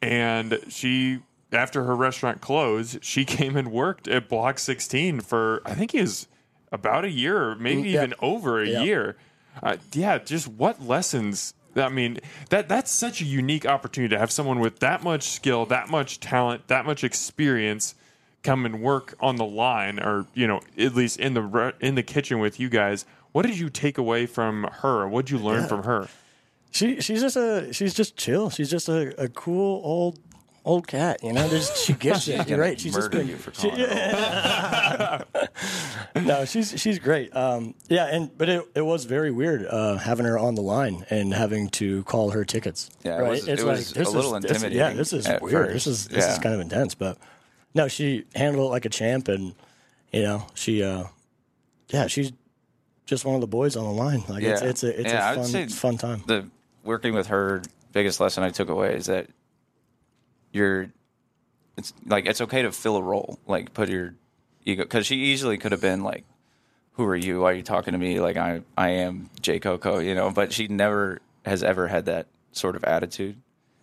[0.00, 1.20] and she
[1.52, 6.00] after her restaurant closed, she came and worked at Block 16 for I think it
[6.00, 6.26] was
[6.72, 8.02] about a year, maybe Mm, yeah.
[8.04, 8.82] even over a Yeah.
[8.82, 9.16] year.
[9.62, 11.54] Uh, yeah, just what lessons.
[11.76, 12.18] I mean,
[12.50, 16.20] that that's such a unique opportunity to have someone with that much skill, that much
[16.20, 17.94] talent, that much experience
[18.42, 21.94] come and work on the line, or you know, at least in the re- in
[21.94, 23.04] the kitchen with you guys.
[23.32, 25.08] What did you take away from her?
[25.08, 26.08] What did you learn from her?
[26.72, 28.50] she she's just a she's just chill.
[28.50, 30.18] She's just a, a cool old
[30.64, 31.22] old cat.
[31.22, 32.48] You know, There's, she gets it.
[32.48, 32.78] You're right.
[32.80, 35.24] She's just been, you for calling her
[36.16, 36.26] old.
[36.26, 37.34] no, she's she's great.
[37.34, 41.04] Um, yeah, and but it, it was very weird uh, having her on the line
[41.10, 42.90] and having to call her tickets.
[43.02, 43.28] Yeah, it right.
[43.30, 45.52] was- it was a little this- intimidating yeah, this is weird.
[45.70, 45.72] first.
[45.72, 47.18] This is this is kind of intense, but
[47.74, 49.54] no, she handled it like a champ, and
[50.12, 51.04] you know she, uh,
[51.88, 52.32] yeah, she's
[53.06, 54.22] just one of the boys on the line.
[54.28, 54.68] Like it's Yeah.
[54.68, 56.22] it's a it's Yeah, a fun fun time.
[56.26, 56.46] the
[56.84, 59.28] working with her biggest lesson I took away is that
[60.52, 60.90] you're
[61.76, 64.14] it's like it's okay to fill a role like put your
[64.64, 66.24] ego because she easily could have been like
[66.92, 69.98] who are you why are you talking to me like I I am J Coco
[69.98, 73.36] you know but she never has ever had that sort of attitude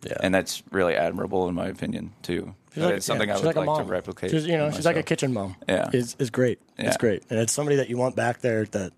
[0.06, 0.14] Yeah.
[0.22, 3.46] and that's really admirable in my opinion too She's like, it's something yeah, I would
[3.48, 3.84] like, like, mom.
[3.84, 5.56] to replicate She's, you know, she's like a kitchen mom.
[5.68, 5.90] Yeah.
[5.92, 6.60] is is great.
[6.78, 8.66] It's great, and it's somebody that you want back there.
[8.66, 8.94] That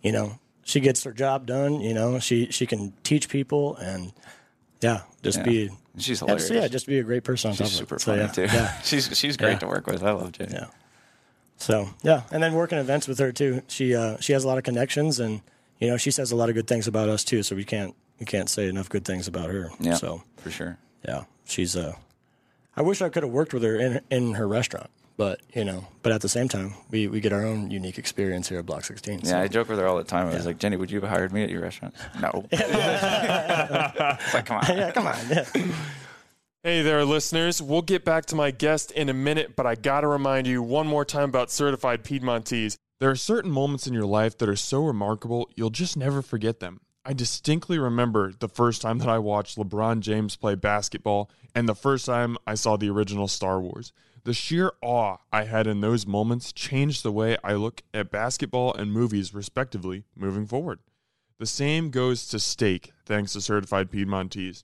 [0.00, 1.82] you know, she gets her job done.
[1.82, 4.14] You know, she she can teach people, and
[4.80, 5.44] yeah, just Yeah.
[5.44, 7.96] be she's yeah, hilarious just, yeah, just be a great person on she's top super
[7.96, 8.00] it.
[8.00, 9.58] So, funny yeah, too Yeah, she's she's great Yeah.
[9.58, 10.66] to work with I love Jay yeah.
[11.56, 13.62] So yeah, and then working events with her too.
[13.68, 15.42] She uh, she has a lot of connections, and
[15.78, 17.42] you know, she says a lot of good things about us too.
[17.42, 19.70] So we can't we can't say enough good things about her.
[19.78, 21.94] yeah So for sure yeah, she's uh
[22.76, 24.88] I wish I could have worked with her in in her restaurant,
[25.20, 28.48] but you know, but at the same time, we we get our own unique experience
[28.48, 29.20] here at Block 16.
[29.24, 30.28] Yeah, I joke with her all the time.
[30.28, 31.94] I was like, Jenny, would you have hired me at your restaurant?
[32.22, 32.46] No.
[32.50, 34.78] it's like, come on.
[34.78, 35.18] yeah, come on.
[35.28, 35.44] Yeah.
[36.64, 37.60] Hey there, listeners.
[37.60, 40.62] We'll get back to my guest in a minute, but I got to remind you
[40.62, 42.78] one more time about certified Piedmontese.
[42.98, 46.60] There are certain moments in your life that are so remarkable, you'll just never forget
[46.60, 46.80] them.
[47.04, 51.74] I distinctly remember the first time that I watched LeBron James play basketball and the
[51.74, 53.92] first time I saw the original Star Wars.
[54.24, 58.74] The sheer awe I had in those moments changed the way I look at basketball
[58.74, 60.80] and movies, respectively, moving forward.
[61.38, 64.62] The same goes to steak, thanks to certified Piedmontese.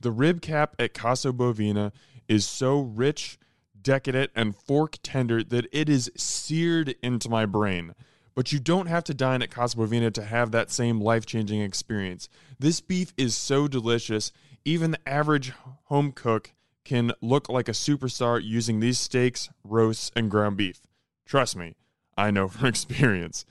[0.00, 1.92] The rib cap at Casa Bovina
[2.28, 3.38] is so rich,
[3.80, 7.94] decadent, and fork tender that it is seared into my brain.
[8.34, 11.60] But you don't have to dine at Casa Bovina to have that same life changing
[11.60, 12.28] experience.
[12.58, 14.32] This beef is so delicious,
[14.64, 15.52] even the average
[15.84, 16.52] home cook
[16.86, 20.80] can look like a superstar using these steaks, roasts, and ground beef.
[21.26, 21.74] Trust me,
[22.16, 23.44] I know from experience.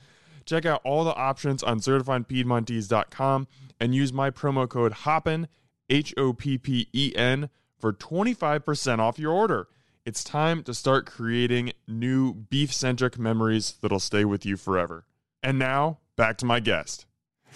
[0.44, 3.46] Check out all the options on certifiedpiedmontese.com
[3.80, 5.48] and use my promo code HOPPEN,
[5.90, 9.68] H O P P E N, for 25% off your order.
[10.04, 15.04] It's time to start creating new beef centric memories that'll stay with you forever.
[15.42, 17.06] And now, back to my guest.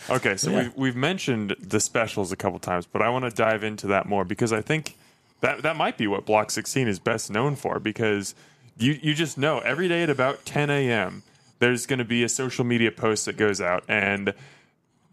[0.09, 0.63] Okay, so Yeah.
[0.65, 4.07] we've, we've mentioned the specials a couple times, but I want to dive into that
[4.07, 4.97] more because I think
[5.41, 8.35] that that might be what Block 16 is best known for because
[8.79, 11.23] you, you just know every day at about 10 a.m.,
[11.59, 14.33] there's going to be a social media post that goes out and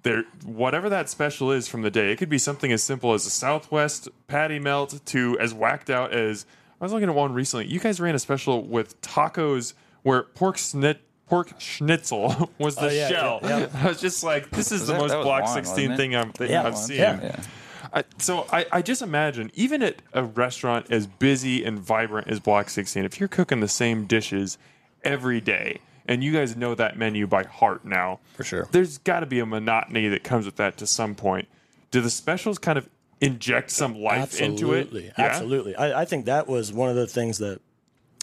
[0.03, 3.25] there whatever that special is from the day it could be something as simple as
[3.25, 6.45] a southwest patty melt to as whacked out as
[6.79, 10.55] i was looking at one recently you guys ran a special with tacos where pork
[10.55, 13.69] snit pork schnitzel was the Oh, yeah, shell yeah, yeah.
[13.83, 16.15] i was just like this is Was the that- most that block Juan, 16 thing
[16.15, 16.83] I'm, yeah, I've Juan.
[16.83, 17.19] seen Yeah.
[17.21, 17.41] Yeah.
[17.97, 22.39] I, so I, I just imagine even at a restaurant as busy and vibrant as
[22.39, 24.59] Block 16, if you're cooking the same dishes
[25.03, 28.67] every day, and you guys know that menu by heart now, For sure.
[28.71, 31.47] there's got to be a monotony that comes with that to some point.
[31.89, 32.87] Do the specials kind of
[33.19, 34.81] inject some life into it?
[34.81, 35.75] Absolutely, absolutely.
[35.75, 37.61] I, I think that was one of the things that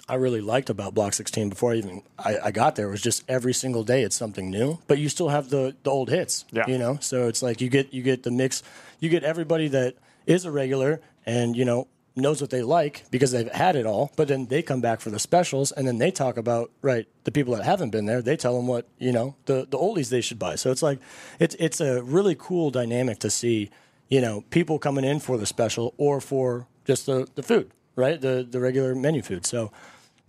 [0.08, 3.24] I really liked about Block 16 before I even I, I got there was just
[3.28, 6.44] every single day it's something new, but you still have the the old hits.
[6.50, 6.66] Yeah.
[6.66, 8.62] You know, so it's like you get you get the mix,
[9.00, 9.96] you get everybody that
[10.26, 14.12] is a regular and you know knows what they like because they've had it all,
[14.16, 17.32] but then they come back for the specials and then they talk about right the
[17.32, 18.22] people that haven't been there.
[18.22, 20.56] They tell them what you know the the oldies they should buy.
[20.56, 20.98] So it's like
[21.38, 23.70] it's it's a really cool dynamic to see.
[24.10, 28.20] You know, people coming in for the special or for just the, the food, right?
[28.20, 29.46] The the regular menu food.
[29.46, 29.70] So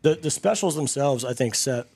[0.02, 1.88] the the specials themselves, I think, set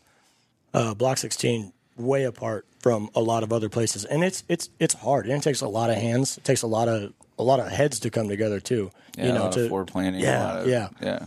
[0.73, 4.93] uh, Block 16 way apart from a lot of other places, and it's it's it's
[4.95, 6.37] hard, and it takes a lot of hands.
[6.37, 8.91] It takes a lot of a lot of heads to come together too.
[9.17, 10.21] Yeah, you a know, lot to of floor planning.
[10.21, 11.25] a Yeah, lot of- yeah, yeah.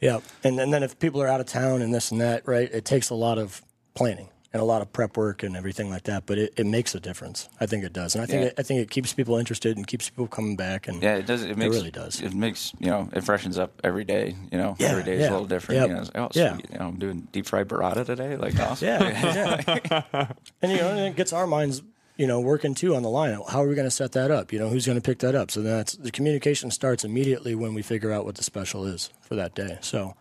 [0.00, 0.20] yeah.
[0.42, 2.70] And and then if people are out of town and this and that, right?
[2.72, 3.60] It takes a lot of
[3.94, 6.24] planning and a lot of prep work and everything like that.
[6.26, 7.48] But it, it makes a difference.
[7.60, 8.46] I think it does, and I think Yeah.
[8.48, 10.86] it, I think it keeps people interested and keeps people coming back.
[10.88, 11.42] And Yeah, it does.
[11.42, 12.20] It makes really does.
[12.22, 14.36] It makes you know it freshens up every day.
[14.52, 15.80] You know, Yeah, every day is a little different.
[15.80, 16.52] yep, You know, like, oh, yeah.
[16.54, 16.70] sweet.
[16.72, 18.36] You know, I'm doing deep fried burrata today.
[18.36, 18.86] Like, awesome.
[18.88, 20.32] Yeah, yeah.
[20.62, 21.82] and you know, and it gets our minds,
[22.16, 23.32] you know, working too on the line.
[23.48, 24.52] How are we going to set that up?
[24.52, 25.50] You know, who's going to pick that up?
[25.50, 29.34] So that's the communication starts immediately when we figure out what the special is for
[29.34, 29.78] that day.
[29.80, 30.14] So,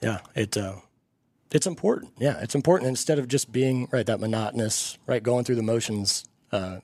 [0.00, 0.76] yeah, it uh,
[1.52, 2.12] it's important.
[2.18, 6.24] Yeah, it's important instead of just being right that monotonous, right, going through the motions.
[6.50, 6.80] Uh,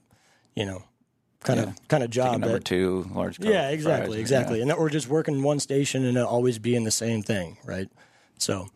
[0.55, 0.83] you know,
[1.45, 1.67] kind Yeah.
[1.69, 2.33] of kind of job.
[2.41, 3.39] Number that- two, large.
[3.41, 4.57] Yeah, exactly, fries, exactly.
[4.59, 4.63] yeah.
[4.63, 7.89] And that we're just working one station and it always being the same thing, right?
[8.39, 8.69] So,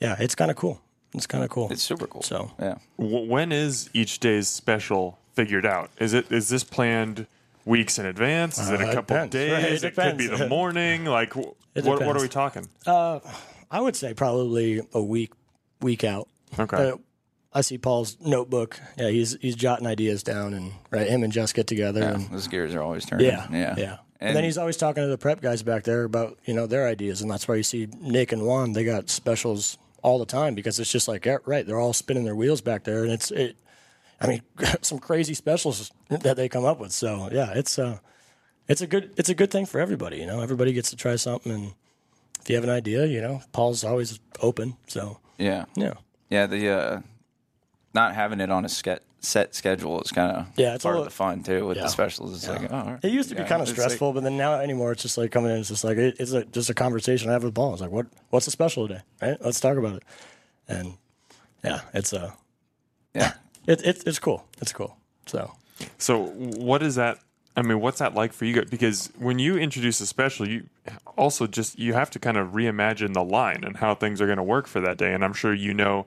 [0.00, 0.80] yeah, it's kind of cool.
[1.14, 1.68] It's kind of cool.
[1.72, 2.22] It's super cool.
[2.22, 5.90] So- yeah, when is each day's special figured out?
[5.98, 7.26] Is it is this planned
[7.64, 8.58] weeks in advance?
[8.58, 9.52] Is it Uh, a it couple depends, days?
[9.52, 9.64] right?
[9.72, 11.04] It, It could be the morning.
[11.06, 12.68] Like, wh- what, what are we talking?
[13.74, 15.32] I would say probably a week,
[15.80, 16.28] week out.
[16.56, 16.90] Okay.
[16.90, 16.96] Uh,
[17.52, 18.78] I see Paul's notebook.
[18.96, 22.14] Yeah, he's he's jotting ideas down, and right, him and Jess get together, yeah.
[22.14, 23.26] and Those gears are always turning.
[23.26, 23.96] yeah, yeah, yeah.
[24.20, 26.86] And, then he's always talking to the prep guys back there about you know their
[26.86, 28.74] ideas, and that's why you see Nick and Juan.
[28.74, 31.66] They got specials all the time because it's just like right.
[31.66, 33.56] They're all spinning their wheels back there, and it's it.
[34.20, 34.42] I mean,
[34.82, 36.92] some crazy specials that they come up with.
[36.92, 37.98] So yeah, it's uh,
[38.68, 40.18] it's a good it's a good thing for everybody.
[40.18, 41.74] You know, everybody gets to try something, and
[42.44, 44.76] if you have an idea, you know, Paul's always open.
[44.86, 45.94] So yeah, yeah.
[46.28, 46.46] yeah.
[46.46, 47.00] The uh,
[47.94, 50.98] not having it on a ske- set schedule is kind of Yeah, it's part a
[50.98, 51.84] of the fun too with Yeah.
[51.84, 52.34] the specials.
[52.36, 53.00] It's like oh, all right.
[53.04, 55.02] It used to be Yeah, kind of it's like- stressful, but then now anymore, it's
[55.02, 55.58] just like coming in.
[55.58, 57.72] It's just like it, it's a, just a conversation I have with Paul.
[57.72, 59.00] It's like, what what's the special today?
[59.22, 59.38] Right?
[59.40, 60.02] Let's talk about it.
[60.68, 60.94] And
[61.64, 62.32] yeah, it's uh,
[63.14, 63.32] yeah,
[63.66, 64.44] it, it it's cool.
[64.60, 64.96] It's cool.
[65.26, 65.50] So
[65.98, 67.18] So, what is that?
[67.56, 68.68] I mean, what's that like for you guys?
[68.68, 70.64] Because when you introduce a special, you
[71.16, 74.38] also just you have to kind of reimagine the line and how things are going
[74.38, 75.14] to work for that day.
[75.14, 76.06] And I'm sure you know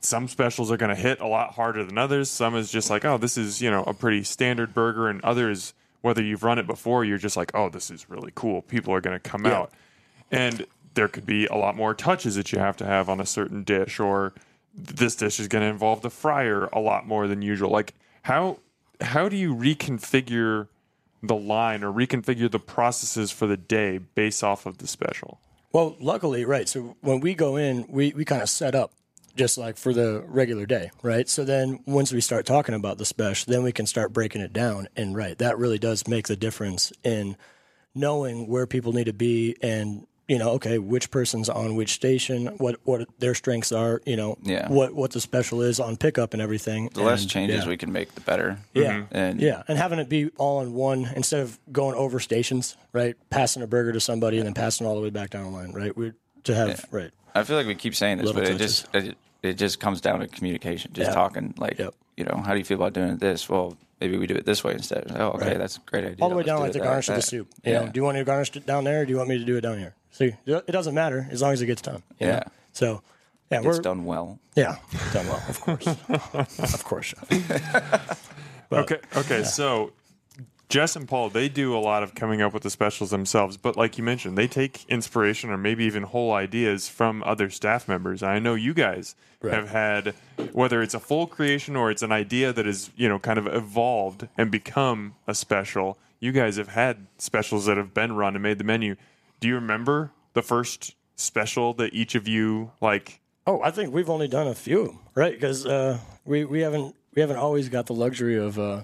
[0.00, 2.30] some specials are going to hit a lot harder than others.
[2.30, 5.74] Some is just like, oh, this is you know a pretty standard burger, and others,
[6.02, 8.62] whether you've run it before, you're just like, oh, this is really cool.
[8.62, 9.72] People are going to come out,
[10.30, 10.64] and
[10.94, 13.64] there could be a lot more touches that you have to have on a certain
[13.64, 14.32] dish, or
[14.72, 17.70] this dish is going to involve the fryer a lot more than usual.
[17.70, 18.58] Like how
[19.00, 20.68] how do you reconfigure
[21.22, 25.40] the line or reconfigure the processes for the day based off of the special?
[25.72, 26.68] well, luckily, right.
[26.68, 28.92] So when we go in, we we kind of set up
[29.36, 31.28] just like for the regular day, right?
[31.28, 34.52] So then once we start talking about the special, then we can start breaking it
[34.52, 34.88] down.
[34.96, 37.36] And right, that really does make the difference in
[37.94, 42.46] knowing where people need to be and you know, okay, which person's on which station,
[42.58, 44.68] what what their strengths are, you know, Yeah.
[44.68, 46.90] what what the special is on pickup and everything.
[46.92, 47.68] the less changes yeah.
[47.68, 48.58] we can make, the better.
[48.74, 48.92] Yeah.
[48.92, 49.16] Mm-hmm.
[49.16, 53.16] and Yeah, and having it be all in one instead of going over stations, right?
[53.30, 55.72] Passing a burger to somebody and then passing all the way back down the line,
[55.72, 55.96] right?
[55.96, 56.12] We
[56.44, 57.10] to have right.
[57.34, 60.00] I feel like we keep saying this, Little but it just it, it just comes
[60.00, 61.14] down to communication, just Yeah.
[61.14, 61.54] talking.
[61.56, 61.94] Like, Yep.
[62.16, 63.48] you know, how do you feel about doing this?
[63.48, 65.10] Well, maybe we do it this way instead.
[65.16, 65.58] Oh, okay, Right.
[65.58, 66.16] that's a great idea.
[66.20, 67.48] All the way Let's down do like the garnish of the soup.
[67.64, 67.80] You yeah.
[67.80, 69.38] know, do you want me to garnish it down there or do you want me
[69.38, 69.94] to do it down here?
[70.10, 72.02] See, it doesn't matter as long as it gets done.
[72.18, 72.32] you know?
[72.34, 72.42] Yeah.
[72.72, 73.02] So
[73.50, 74.38] yeah, it's we're done well.
[74.56, 74.76] yeah,
[75.12, 75.86] done well, of course.
[76.74, 77.14] of course.
[77.18, 78.18] But-
[78.72, 79.44] Okay, okay.
[79.44, 79.92] So
[80.68, 83.74] Jess and Paul, they do a lot of coming up with the specials themselves, but
[83.76, 88.22] like you mentioned, they take inspiration or maybe even whole ideas from other staff members.
[88.22, 89.54] I know you guys Right.
[89.54, 90.14] have had
[90.52, 93.46] whether it's a full creation or it's an idea that is, you know, kind of
[93.46, 95.96] evolved and become a special.
[96.20, 98.96] You guys have had specials that have been run and made the menu.
[99.40, 104.10] Do you remember the first special that each of you like Oh, I think we've
[104.10, 105.32] only done a few, right?
[105.32, 108.82] Because uh, we we haven't we haven't always got the luxury of, uh,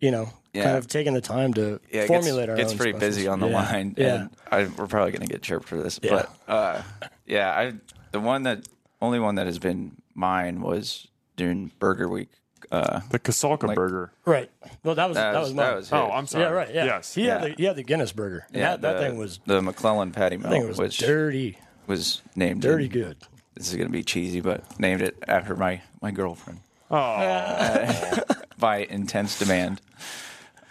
[0.00, 2.92] you know, kind of taking the time to Yeah, formulate gets, our gets own pretty
[2.92, 3.16] specials.
[3.16, 3.54] busy on the Yeah.
[3.54, 3.94] line.
[3.98, 6.26] Yeah, and I, we're probably going to get chirped for this, Yeah.
[6.46, 6.82] but uh,
[7.26, 7.72] yeah, I
[8.12, 8.66] the one that
[9.02, 12.28] only one that has been mine was during Burger Week.
[12.72, 14.10] Uh, the Kosalka Like- burger?
[14.24, 14.50] right.
[14.82, 15.66] Well, that was that, that was was, mine.
[15.66, 16.10] that was Oh.
[16.10, 16.44] I'm sorry.
[16.44, 16.74] yeah, right.
[16.74, 16.84] Yeah.
[16.86, 17.14] Yes.
[17.14, 17.48] He had Yeah.
[17.48, 18.46] the he had the Guinness burger.
[18.52, 21.58] Yeah, that, that thing was the McClellan patty that melt, thing was which dirty.
[21.86, 23.16] was named Dirty in- good.
[23.54, 26.96] This is gonna be cheesy, but named it after my my girlfriend Oh,
[28.58, 29.80] by intense demand.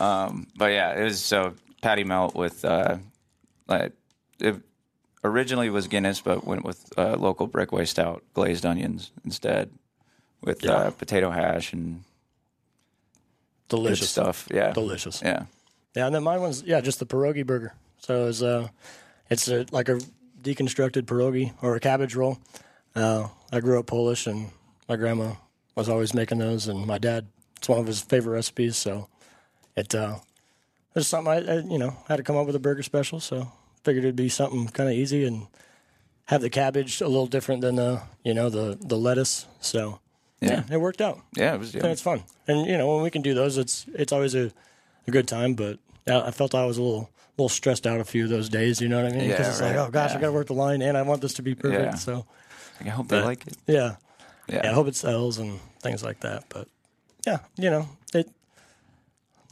[0.03, 2.97] Um, but yeah, it was so patty melt with uh,
[3.67, 3.93] like
[4.39, 4.55] it
[5.23, 9.71] originally was Guinness, but went with uh, local brickway stout glazed onions instead,
[10.41, 12.03] with uh, potato hash and
[13.69, 14.47] Delicious stuff.
[14.51, 15.21] Yeah, Delicious.
[15.23, 15.45] Yeah,
[15.95, 17.73] Yeah, and then mine was yeah, just the pierogi burger.
[17.99, 18.67] So it's uh,
[19.29, 19.99] it's a, like a
[20.41, 22.39] deconstructed pierogi or a cabbage roll.
[22.93, 24.49] Uh, I grew up Polish, and
[24.89, 25.33] my grandma
[25.75, 27.27] was always making those, and my dad
[27.57, 28.75] it's one of his favorite recipes.
[28.75, 29.07] So
[29.75, 30.17] it uh,
[30.95, 33.19] it's something I, I you know had to come up with a burger special.
[33.19, 33.51] So
[33.83, 35.47] figured it'd be something kind of easy and
[36.25, 39.45] have the cabbage a little different than the you know the the lettuce.
[39.61, 39.99] So
[40.41, 41.73] yeah, it worked out yeah, it was.
[41.75, 42.23] and it's fun.
[42.47, 44.51] And you know, when we can do those, it's it's always a,
[45.07, 45.53] a good time.
[45.53, 48.49] But I I felt I was a little little stressed out a few of those
[48.49, 48.79] days.
[48.81, 49.29] You know what I mean?
[49.29, 49.75] Because Yeah, it's right.
[49.75, 51.55] like, oh gosh, I got to work the line, and I want this to be
[51.55, 51.83] perfect.
[51.83, 51.95] Yeah.
[51.95, 52.25] So
[52.85, 53.57] I hope they like it.
[53.67, 53.95] yeah.
[54.49, 56.43] Yeah, yeah, I hope it sells and things like that.
[56.49, 56.67] But
[57.25, 58.29] yeah, you know, it.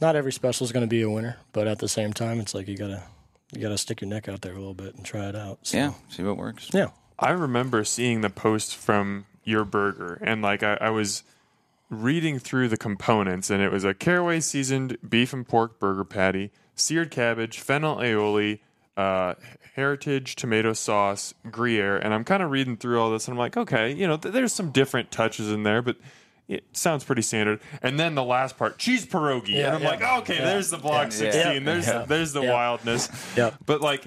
[0.02, 2.54] Not every special is going to be a winner, but at the same time, it's
[2.54, 3.04] like you gotta
[3.52, 5.60] you gotta stick your neck out there a little bit and try it out.
[5.62, 5.92] So, yeah.
[6.08, 6.70] See what works.
[6.74, 6.88] yeah.
[7.20, 11.22] I remember seeing the post from your burger, and like I, I was
[11.88, 16.50] reading through the components, and it was a caraway seasoned beef and pork burger patty,
[16.74, 18.58] seared cabbage, fennel aioli,
[18.96, 19.34] uh,
[19.76, 23.56] heritage tomato sauce, Gruyere, and I'm kind of reading through all this, and I'm like,
[23.56, 25.96] okay, you know, th- there's some different touches in there, but.
[26.48, 29.88] It sounds pretty standard, and then the last part, cheese pierogi, Yeah, and I'm yeah.
[29.88, 30.44] like, okay, Yeah.
[30.44, 31.10] there's the block Yeah.
[31.10, 31.58] 16, Yeah.
[31.60, 32.04] there's Yeah.
[32.06, 32.52] there's the Yeah.
[32.52, 33.54] wildness, Yep.
[33.64, 34.04] but like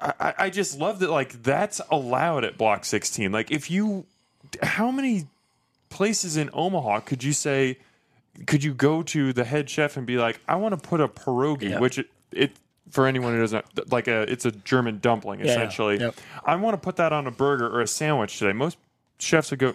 [0.00, 4.04] I, I just love that like that's allowed at block 16 like if you
[4.62, 5.26] how many
[5.90, 7.78] places in omaha could you say
[8.46, 11.06] could you go to the head chef and be like i want to put a
[11.06, 11.78] pierogi Yeah.
[11.78, 12.50] which it, it
[12.90, 15.46] for anyone who doesn't like a it's a german dumpling yeah.
[15.52, 16.16] essentially Yep.
[16.44, 18.78] i want to put that on a burger or a sandwich today most
[19.20, 19.74] chefs would go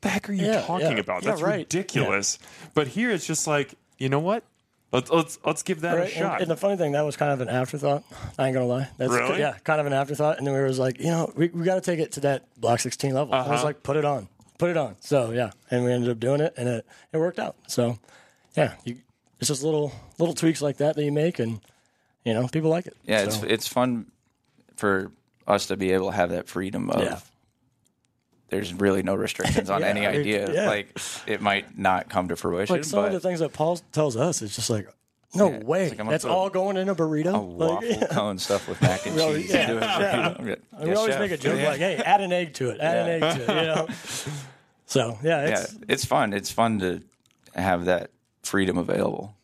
[0.00, 0.98] the heck are you Yeah, talking yeah.
[0.98, 1.58] about Yeah, that's right.
[1.58, 2.38] ridiculous
[2.74, 4.44] but here it's just like you know what
[4.92, 7.16] let's let's let's give that a Right, and, shot and the funny thing, that was
[7.16, 8.04] kind of an afterthought.
[8.38, 8.88] I ain't gonna lie.
[8.96, 9.38] That's Really?
[9.40, 10.38] yeah, kind of an afterthought.
[10.38, 12.44] And then we was like, you know, we, we got to take it to that
[12.58, 13.34] block 16 level.
[13.34, 13.64] I was Uh-huh.
[13.64, 14.96] like, put it on, put it on.
[15.00, 17.56] So yeah, and we ended up doing it, and it it worked out.
[17.66, 17.98] So
[18.56, 18.96] yeah, you,
[19.40, 21.60] it's just little little tweaks like that that you make, and
[22.24, 22.96] you know, people like it.
[23.04, 24.06] Yeah, So, it's it's fun
[24.76, 25.10] for
[25.46, 27.30] us to be able to have that freedom of.
[28.50, 28.56] Yeah.
[28.56, 30.52] There's really no restrictions on Yeah, any I mean, idea.
[30.52, 30.66] yeah.
[30.68, 33.76] Like it might not come to fruition, like some but of the things that Paul
[33.92, 34.42] tells us.
[34.42, 34.88] It's just like,
[35.34, 37.34] no Yeah, way, it's like that's all going in a burrito.
[37.34, 39.50] a Like, waffle cone stuff with mac and cheese.
[39.50, 40.34] Yeah, yeah.
[40.42, 41.20] Yeah, we always chef.
[41.20, 41.68] make a joke Yeah.
[41.68, 43.86] like, hey, add an egg to it, add an egg to it, you know.
[44.86, 46.32] So yeah, yeah, it's it's fun.
[46.32, 47.02] It's fun to
[47.54, 48.10] have that
[48.42, 49.34] freedom available.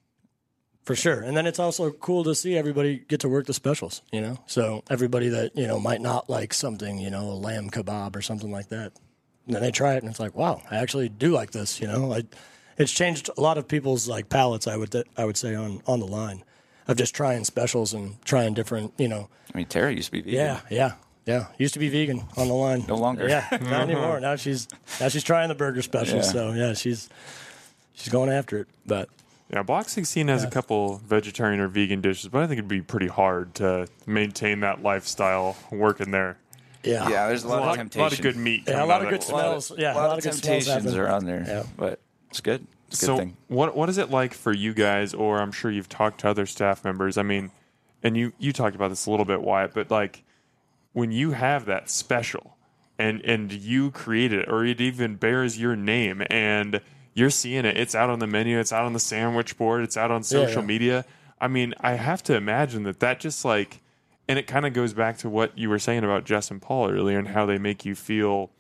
[0.85, 1.21] For sure.
[1.21, 4.39] And then it's also cool to see everybody get to work the specials, you know?
[4.47, 8.21] So everybody that, you know, might not like something, you know, a lamb kebab or
[8.21, 8.93] something like that.
[9.47, 11.87] And then they try it and it's like, wow, I actually do like this, you
[11.87, 12.13] know?
[12.13, 12.25] I,
[12.77, 16.01] it's changed a lot of people's like palates, I would I would say on on
[16.01, 16.45] the line
[16.87, 19.29] of just trying specials and trying different, you know.
[19.55, 20.35] I mean, Tara used to be vegan.
[20.35, 20.93] Yeah, yeah.
[21.27, 22.85] Yeah, used to be vegan on the line.
[22.87, 23.27] No longer.
[23.27, 24.21] Yeah, not anymore.
[24.21, 24.69] Now she's
[25.01, 26.17] now she's trying the burger special.
[26.17, 26.23] Yeah.
[26.23, 27.09] So yeah, she's
[27.95, 28.69] she's going after it.
[28.85, 29.09] But
[29.53, 32.81] Yeah, Block 16 has a couple vegetarian or vegan dishes, but I think it'd be
[32.83, 36.39] pretty hard to maintain that lifestyle working there.
[36.83, 38.65] yeah, Yeah, there's a A lot, lot, of a lot of good meat.
[38.67, 39.27] Yeah, a lot of good that.
[39.27, 39.73] smells.
[39.77, 40.99] yeah, a lot, of good smells temptations happen.
[40.99, 41.45] are on there.
[41.47, 41.63] Yeah.
[41.77, 42.67] But it's good.
[42.89, 43.37] It's a good So, thing.
[43.49, 46.47] what what is it like for you guys, or I'm sure you've talked to other
[46.47, 47.19] staff members?
[47.19, 47.51] I mean,
[48.03, 50.23] and you you talked about this a little bit, Wyatt, but like
[50.95, 52.57] when you have that special
[52.99, 56.81] and and you create it, or it even bears your name, and
[57.15, 59.97] you're seeing it, it's out on the menu, it's out on the sandwich board, it's
[59.97, 60.67] out on social yeah.
[60.67, 61.05] media.
[61.41, 63.81] I mean, I have to imagine that that just like,
[64.29, 66.91] and it kind of goes back to what you were saying about Jess and Paul
[66.91, 68.51] earlier, and how they make you feel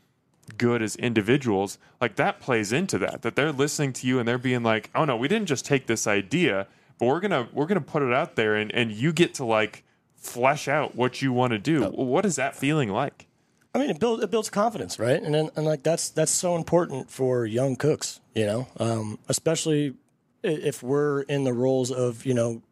[0.58, 3.22] good as individuals, like that plays into that.
[3.22, 5.86] That they're listening to you and they're being like, "Oh no, we didn't just take
[5.86, 6.66] this idea,
[6.98, 9.84] but we're gonna we're gonna put it out there, and and you get to like
[10.16, 12.04] flesh out what you want to do." Oh.
[12.04, 13.26] What is that feeling like?
[13.74, 15.20] I mean, it builds it builds confidence, right?
[15.20, 19.94] And then, and like that's that's so important for young cooks, you know, um, especially
[20.42, 22.62] if we're in the roles of you know,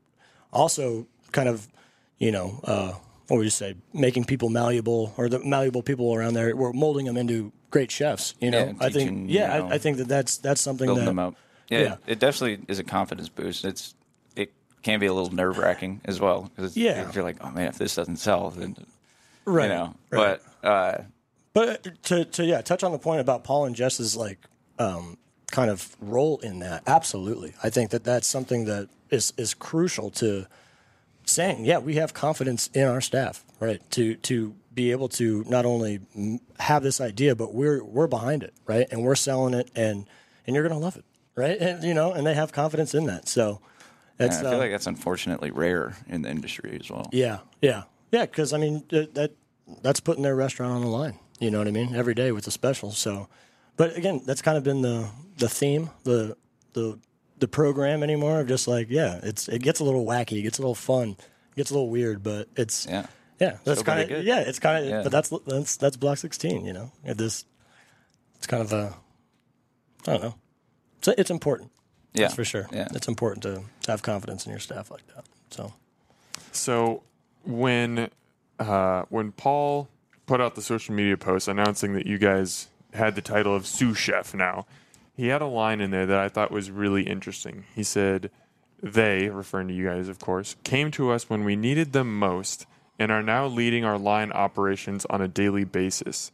[0.52, 1.66] also kind of,
[2.18, 2.92] you know, uh,
[3.28, 6.54] what would you say, making people malleable or the malleable people around there.
[6.54, 8.66] We're molding them into great chefs, you know.
[8.66, 11.10] Yeah, I think, yeah, you know, I, I think that that's that's something building that
[11.10, 11.34] them up.
[11.68, 11.96] Yeah, yeah.
[12.06, 13.64] it definitely is a confidence boost.
[13.64, 13.94] It's
[14.36, 17.10] it can be a little nerve wracking as well because Yeah.
[17.12, 18.76] you're like, oh man, if this doesn't sell, then
[19.46, 19.94] right, you know.
[20.10, 20.40] right.
[20.40, 21.02] But uh,
[21.52, 24.38] But to to yeah, touch on the point about Paul and Jess's like
[24.78, 25.18] um,
[25.50, 26.82] kind of role in that.
[26.86, 30.46] Absolutely, I think that that's something that is is crucial to
[31.24, 31.64] saying.
[31.64, 33.80] Yeah, we have confidence in our staff, right?
[33.92, 36.00] To to be able to not only
[36.58, 38.86] have this idea, but we're we're behind it, right?
[38.90, 40.06] And we're selling it, and
[40.46, 41.04] and you're gonna love it,
[41.34, 41.58] right?
[41.60, 43.28] And you know, and they have confidence in that.
[43.28, 43.60] So
[44.18, 47.08] Yeah, I feel uh, like that's unfortunately rare in the industry as well.
[47.12, 48.24] yeah, yeah, yeah.
[48.24, 49.32] Because I mean, that
[49.82, 51.18] that's putting their restaurant on the line.
[51.40, 51.94] You know what I mean?
[51.94, 52.92] Every day with a special.
[52.92, 53.28] So,
[53.76, 55.08] but again, that's kind of been the
[55.38, 56.36] the theme, the
[56.74, 56.98] the
[57.38, 60.58] the program anymore of just like, yeah, it's it gets a little wacky, it gets
[60.58, 63.06] a little fun, it gets a little weird, but it's Yeah.
[63.40, 65.02] yeah, that's kind of yeah, it's kind of Yeah.
[65.02, 66.64] but that's that's that's block sixteen.
[66.64, 67.44] You know, It- this
[68.36, 68.94] it's kind of a
[70.06, 70.34] I don't know.
[70.98, 71.70] It's it's important.
[72.14, 72.68] Yeah, That's for sure.
[72.72, 75.24] Yeah, It's important to, to have confidence in your staff like that.
[75.50, 75.72] So
[76.52, 77.02] So
[77.44, 78.10] when
[78.68, 79.88] uh, when Paul
[80.26, 83.96] put out the social media post announcing that you guys had the title of sous
[83.96, 84.66] chef now,
[85.14, 87.64] he had a line in there that I thought was really interesting.
[87.74, 88.30] He said,
[88.82, 92.66] "They, referring to you guys, of course, came to us when we needed them most."
[92.98, 96.30] And are now leading our line operations on a daily basis.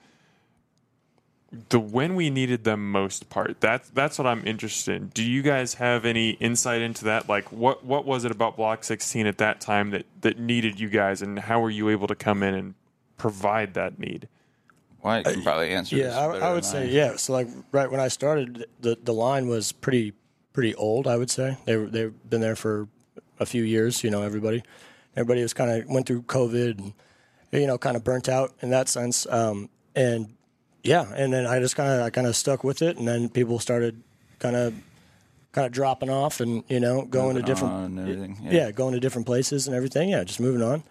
[1.70, 5.08] The when we needed them most part, that's that's what I'm interested in.
[5.08, 7.28] Do you guys have any insight into that?
[7.28, 10.88] Like what what was it about Block 16 at that time that that needed you
[10.88, 12.74] guys and how were you able to come in and
[13.16, 14.28] provide that need?
[15.02, 15.96] well, I can probably answer.
[15.96, 17.16] this yeah, I, I would than say yeah.
[17.16, 20.12] So like right when I started, the the line was pretty
[20.52, 21.06] pretty old.
[21.06, 22.88] I would say they were they've been there for
[23.38, 24.02] a few years.
[24.02, 24.62] You know, everybody
[25.16, 26.92] everybody was kind of went through COVID and
[27.52, 29.26] you know kind of burnt out in that sense.
[29.26, 30.34] Um, and
[30.82, 33.28] yeah, and then I just kind of I kind of stuck with it, and then
[33.28, 34.02] people started
[34.38, 34.74] kind of
[35.52, 38.52] kind of dropping off and you know going to different on and everything, yeah.
[38.52, 38.70] yeah.
[38.70, 40.82] going to different places and everything yeah just moving on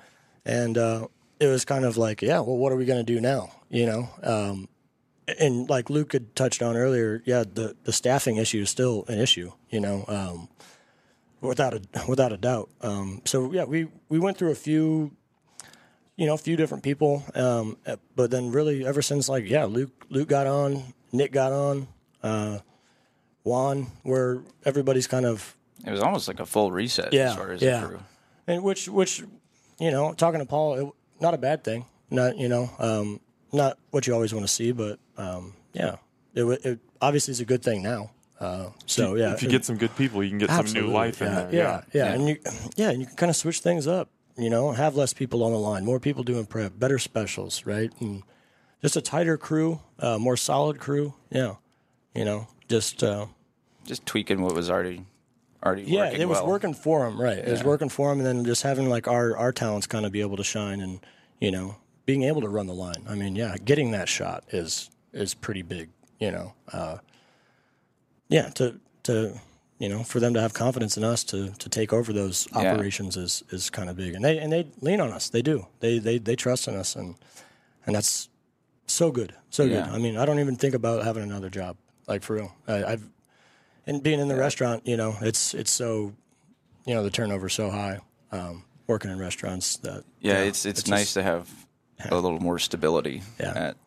[0.46, 1.08] and uh,
[1.40, 3.86] it was kind of like yeah well what are we going to do now you
[3.86, 4.68] know um,
[5.40, 9.20] and like Luke had touched on earlier yeah the the staffing issue is still an
[9.20, 10.50] issue you know um,
[11.40, 15.12] without a without a doubt um, so yeah we we went through a few
[16.18, 17.24] you know, a few different people.
[17.36, 21.54] Um, uh, but then really ever since like, yeah, Luke, Luke got on, Nick got
[21.54, 21.88] on,
[22.24, 22.60] uh,
[23.44, 25.56] Juan, where everybody's kind of,
[25.86, 27.80] It was almost like a full reset Yeah, as far as yeah.
[27.82, 28.00] the crew.
[28.48, 29.24] and which, which,
[29.80, 31.86] you know, talking to Paul, it, not a bad thing.
[32.10, 33.20] Not, you know, um,
[33.54, 35.98] not what you always want to see, but, um, yeah,
[36.34, 38.12] it, it obviously is a good thing now.
[38.40, 40.82] Uh, so yeah, if you get some good people, you can get Absolutely.
[40.82, 41.50] some new life yeah, in there.
[41.54, 42.14] Yeah, yeah, Yeah.
[42.14, 42.38] and you,
[42.76, 44.10] yeah, and you can kind of switch things up.
[44.38, 47.92] You know, have less people on the line, more people doing prep, better specials, right?
[48.00, 48.22] And
[48.82, 51.16] just a tighter crew, uh, more solid crew.
[51.32, 51.56] Yeah,
[52.14, 53.26] you know, just uh,
[53.86, 55.06] Just tweaking what was already
[55.66, 56.48] already yeah, working it was well.
[56.48, 57.40] working for them, right?
[57.40, 60.12] It was working for them, and then just having like our our talents kind of
[60.12, 61.00] be able to shine, and
[61.40, 63.04] you know, being able to run the line.
[63.10, 65.90] I mean, yeah, getting that shot is is pretty big.
[66.20, 66.98] You know, uh,
[68.30, 69.40] yeah, to to
[69.80, 72.72] you know, for them to have confidence in us to to take over those Yeah.
[72.74, 75.30] operations is is kind of big, and they and they lean on us.
[75.30, 75.68] They do.
[75.80, 77.16] They they they trust in us, and
[77.86, 78.30] and that's
[78.88, 79.86] so good, so Yeah.
[79.86, 79.94] good.
[79.96, 82.56] I mean, I don't even think about having another job, like for real.
[82.68, 83.04] I, I've
[83.86, 86.14] and being in the restaurant, you know, it's it's so,
[86.86, 88.00] you know, the turnover's so high.
[88.32, 91.50] Um, working in restaurants, that Yeah, it's it's, just- nice to have
[92.10, 93.54] a little more stability Yeah.
[93.70, 93.78] at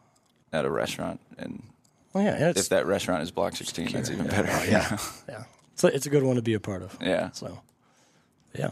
[0.53, 1.63] at a restaurant, and
[2.13, 4.47] Well, yeah, if that restaurant is Block 16, that's even better.
[4.71, 5.45] yeah, yeah.
[5.81, 6.97] It's a, it's a good one to be a part of.
[7.01, 7.31] yeah.
[7.31, 7.61] So,
[8.55, 8.71] yeah.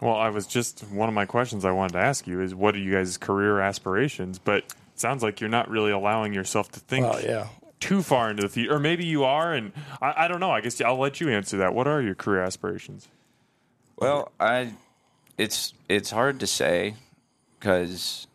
[0.00, 2.74] Well, I was just one of my questions I wanted to ask you is what
[2.74, 4.38] are you guys' career aspirations?
[4.38, 7.46] But it sounds like you're not really allowing yourself to think Well, yeah.
[7.80, 10.50] too far into the future, or maybe you are, and I, I don't know.
[10.50, 11.74] I guess I'll let you answer that.
[11.74, 13.08] What are your career aspirations?
[13.96, 14.74] Well, I
[15.38, 16.96] it's it's hard to say
[17.58, 18.26] because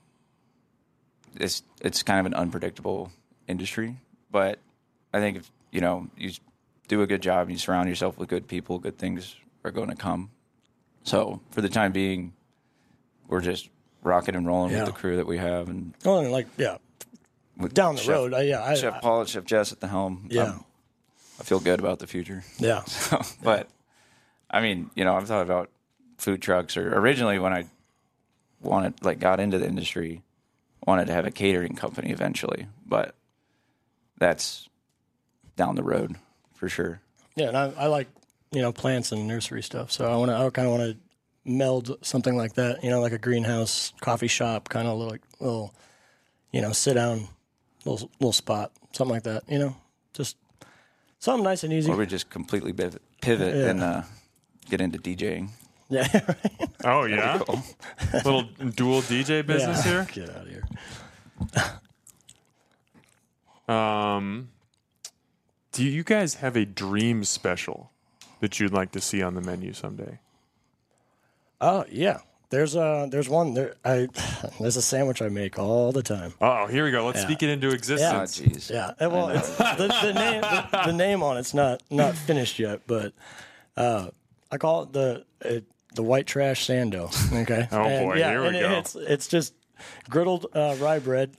[1.36, 3.12] it's it's kind of an unpredictable
[3.48, 3.98] industry.
[4.32, 4.60] But
[5.14, 6.32] I think if you know you
[6.88, 9.90] do a good job and you surround yourself with good people, good things are going
[9.90, 10.30] to come.
[11.04, 12.34] So for the time being,
[13.28, 13.70] we're just
[14.04, 14.80] rocking and rolling Yeah.
[14.84, 16.78] with the crew that we have and Well, and like, yeah,
[17.74, 19.88] down the Chef- road, I, yeah, I, Chef I- Paul and Chef Jess at the
[19.88, 20.14] helm.
[20.24, 20.64] Um, yeah, I'm-
[21.40, 22.44] I feel good about the future.
[22.58, 23.70] yeah, so, but
[24.50, 25.70] I mean, you know, I've thought about
[26.18, 27.66] food trucks or originally when I
[28.62, 30.24] wanted like got into the industry,
[30.86, 33.14] wanted to have a catering company eventually, but
[34.18, 34.68] that's
[35.56, 36.16] down the road
[36.58, 37.00] for sure.
[37.36, 37.48] yeah.
[37.48, 38.08] And I, I like
[38.52, 40.98] you know plants and nursery stuff, so I want to, I kind of want to
[41.50, 42.84] meld something like that.
[42.84, 45.74] You know, like a greenhouse, coffee shop, kind of little, little,
[46.52, 47.28] you know, sit down,
[47.86, 49.44] little little spot, something like that.
[49.48, 49.76] You know,
[50.14, 50.36] just
[51.20, 51.92] something nice and easy.
[51.92, 53.70] Or we just completely pivot, pivot Yeah.
[53.70, 54.02] and uh,
[54.70, 55.50] get into DJing.
[55.90, 56.70] Yeah, right.
[56.84, 57.42] Oh yeah,
[58.26, 60.04] little dual DJ business Yeah.
[60.06, 60.26] here.
[60.26, 60.50] Get out of
[63.68, 63.74] here.
[63.76, 64.50] Um,
[65.78, 67.92] do you guys have a dream special
[68.40, 70.20] that you'd like to see on the menu someday?
[71.60, 72.20] Oh yeah,
[72.50, 74.08] There's uh there's one there I
[74.60, 76.34] there's a sandwich I make all the time.
[76.42, 77.06] Oh, here we go.
[77.06, 77.26] Let's Yeah.
[77.26, 78.40] speak it into Oh, existence.
[78.40, 78.70] jeez.
[78.70, 82.60] Yeah, and well, it's, the, the name the, the name on it's not not finished
[82.60, 83.14] yet, but
[83.76, 84.10] uh,
[84.52, 85.66] I call it the it,
[85.96, 87.10] the white trash sando.
[87.44, 87.68] Okay.
[87.72, 88.72] Oh, And, boy, yeah, here we and it- go.
[88.80, 89.54] It's it's just
[90.10, 91.32] griddled uh, rye bread.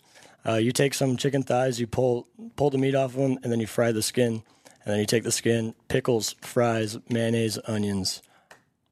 [0.48, 2.26] Uh, you take some chicken thighs, you pull
[2.56, 4.42] pull the meat off of them, and then you fry the skin,
[4.84, 8.22] and then you take the skin, pickles, fries, mayonnaise, onions,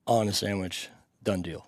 [0.06, 0.88] on a sandwich.
[1.22, 1.66] Done deal.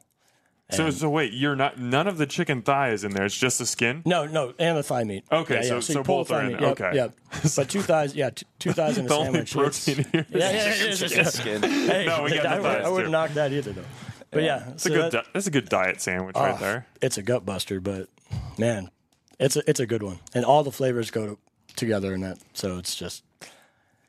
[0.71, 1.79] So, so wait, you're not.
[1.79, 3.25] None of the chicken thigh is in there.
[3.25, 4.03] It's just the skin.
[4.05, 5.25] No, no, and the thigh meat.
[5.33, 5.81] Okay, Yeah, so- yeah.
[5.81, 6.61] so you pull both the are thigh in meat.
[6.61, 6.69] there.
[6.69, 6.97] Yep, Okay.
[6.97, 7.53] Yep.
[7.57, 9.57] But two thighs, yeah, t- two thighs in a The only sandwich.
[9.57, 10.27] it's- protein here.
[10.29, 11.63] Yeah, yeah, yeah, it's just- Skin.
[11.63, 13.85] Hey, No, we got the I, would- thighs, I wouldn't knock that either, though.
[14.31, 15.13] But yeah, It's a good.
[15.13, 16.87] di- that's a good diet sandwich right there.
[17.01, 18.11] It's a gut buster, but
[18.59, 18.91] man,
[19.39, 21.39] it's a it's a good one, and all the flavors go to,
[21.77, 22.39] together in that.
[22.55, 23.23] So it's just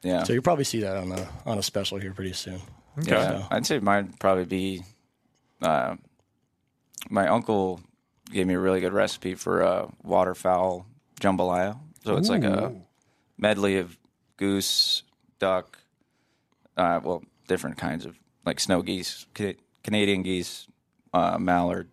[0.04, 0.24] Yeah.
[0.24, 2.62] so you'll probably see that on a on a special here pretty soon.
[3.04, 4.84] Yeah, I'd say mine would probably be.
[5.62, 5.96] Uh,
[7.10, 7.80] my uncle
[8.32, 10.86] gave me a really good recipe for uh, waterfowl
[11.22, 11.78] jambalaya.
[12.04, 12.74] So it's like a
[13.38, 13.98] medley of
[14.38, 15.04] goose,
[15.40, 15.78] duck,
[16.78, 20.68] uh, well, different kinds of like snow geese, Ca- Canadian geese,
[21.14, 21.90] uh, mallard,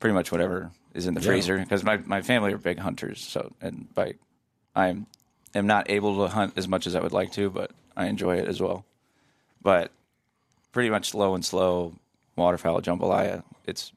[0.00, 1.58] pretty much whatever is in the freezer.
[1.58, 4.14] Because my, my family are big hunters, so and by
[4.74, 5.06] I'm
[5.54, 8.48] not able to hunt as much as I would like to, but I enjoy it
[8.48, 8.84] as well.
[9.62, 9.90] But
[10.72, 11.94] pretty much low and slow
[12.36, 13.42] waterfowl jambalaya.
[13.66, 13.92] It's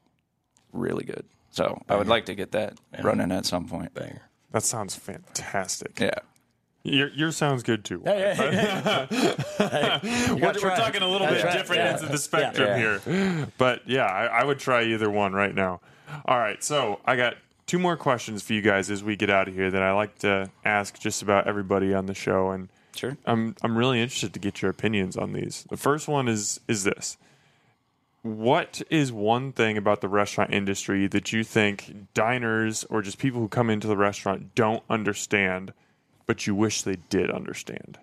[0.73, 1.23] really good.
[1.51, 3.93] So I would like to get that running at some point.
[3.93, 4.21] Banger.
[4.51, 5.97] That sounds fantastic.
[5.99, 6.19] Yeah.
[6.83, 8.01] Your yours sounds good too.
[8.05, 8.51] Hey, hey,
[9.09, 10.33] hey, hey.
[10.33, 11.89] We're, we're talking a little Gotta bit try different Yeah.
[11.91, 12.99] ends of the spectrum Yeah.
[12.99, 15.79] here, but yeah, I, I would try either one right now.
[16.25, 17.35] All right, so I got
[17.65, 20.19] two more questions for you guys as we get out of here that I like
[20.19, 23.17] to ask just about everybody on the show, and Sure.
[23.25, 25.65] I'm I'm really interested to get your opinions on these.
[25.69, 27.17] The first one is is this.
[28.21, 33.39] What is one thing about the restaurant industry that you think diners or just people
[33.39, 35.73] who come into the restaurant don't understand,
[36.25, 37.99] but you wish they did understand?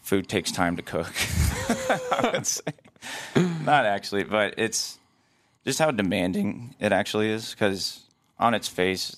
[0.00, 1.12] Food takes time to cook.
[2.12, 2.62] I would say.
[3.36, 4.98] Not actually, but it's
[5.64, 7.50] just how demanding it actually is.
[7.50, 8.04] Because
[8.38, 9.16] on its face,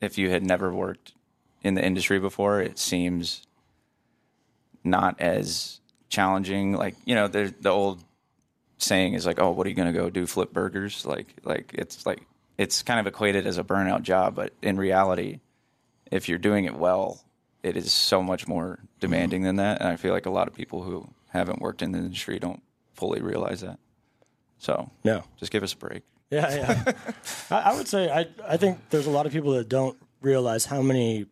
[0.00, 1.12] if you had never worked
[1.62, 3.46] in the industry before, it seems
[4.84, 6.72] not as challenging.
[6.72, 8.04] Like you know, the the old
[8.78, 10.26] saying is like, "Oh, what are you going to go do?
[10.26, 12.22] Flip burgers?" Like like it's like
[12.58, 15.40] it's kind of equated as a burnout job, but in reality,
[16.10, 17.22] if you're doing it well,
[17.62, 19.80] it is so much more demanding than that.
[19.80, 22.62] And I feel like a lot of people who haven't worked in the industry don't
[22.94, 23.78] fully realize that.
[24.58, 25.24] So No.
[25.38, 26.02] just give us a break.
[26.30, 26.92] Yeah, yeah.
[27.50, 30.66] I, I would say I I think there's a lot of people that don't realize
[30.66, 31.26] how many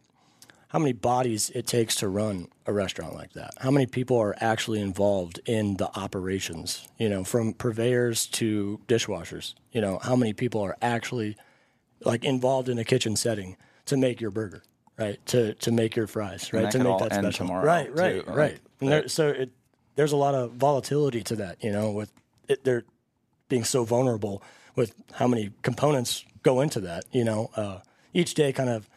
[0.69, 3.55] how many bodies it takes to run a restaurant like that.
[3.59, 6.89] How many people are actually involved in the operations?
[6.99, 9.55] You know, from purveyors to dishwashers.
[9.73, 11.37] You know, how many people are actually
[12.05, 13.57] like involved in a kitchen setting
[13.87, 14.63] to make your burger,
[14.99, 15.25] right?
[15.27, 16.71] To to make your fries, right?
[16.71, 17.95] to make that special, right?
[17.95, 18.59] Right, too, right.
[18.81, 19.51] there, so it,
[19.97, 21.63] there's a lot of volatility to that.
[21.63, 22.13] You know, with
[22.49, 22.85] it, there
[23.49, 24.43] being so vulnerable
[24.77, 27.05] with how many components go into that.
[27.13, 27.81] You know, uh,
[28.13, 28.89] each day kind of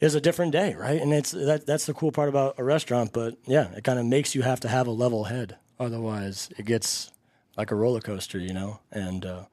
[0.00, 1.00] is a different day, right?
[1.00, 3.12] And it's that that's the cool part about a restaurant.
[3.12, 6.66] But yeah, it kind of makes you have to have a level head, otherwise it
[6.66, 7.10] gets
[7.56, 8.80] like a roller coaster, you know.
[8.92, 9.44] And uh,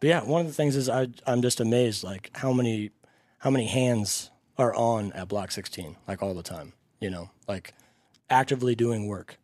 [0.00, 2.90] but yeah, one of the things is I I'm just amazed like how many
[3.38, 7.74] how many hands are on at Block 16 like all the time, you know, like
[8.28, 9.38] actively doing work.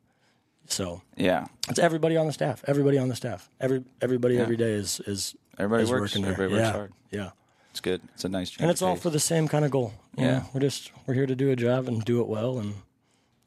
[0.66, 1.46] So Yeah.
[1.68, 2.64] it's everybody on the staff.
[2.66, 3.48] Everybody on the staff.
[3.60, 6.00] Every everybody every day is is Everybody is works.
[6.12, 6.32] working there.
[6.32, 6.72] Everybody works yeah.
[6.72, 6.92] hard.
[7.10, 7.30] Yeah,
[7.70, 8.00] It's good.
[8.14, 8.62] It's a nice change.
[8.62, 9.92] and it's all for the same kind of goal.
[10.16, 10.30] you Yeah.
[10.38, 10.44] know?
[10.52, 12.74] we're just we're here to do a job and do it well, and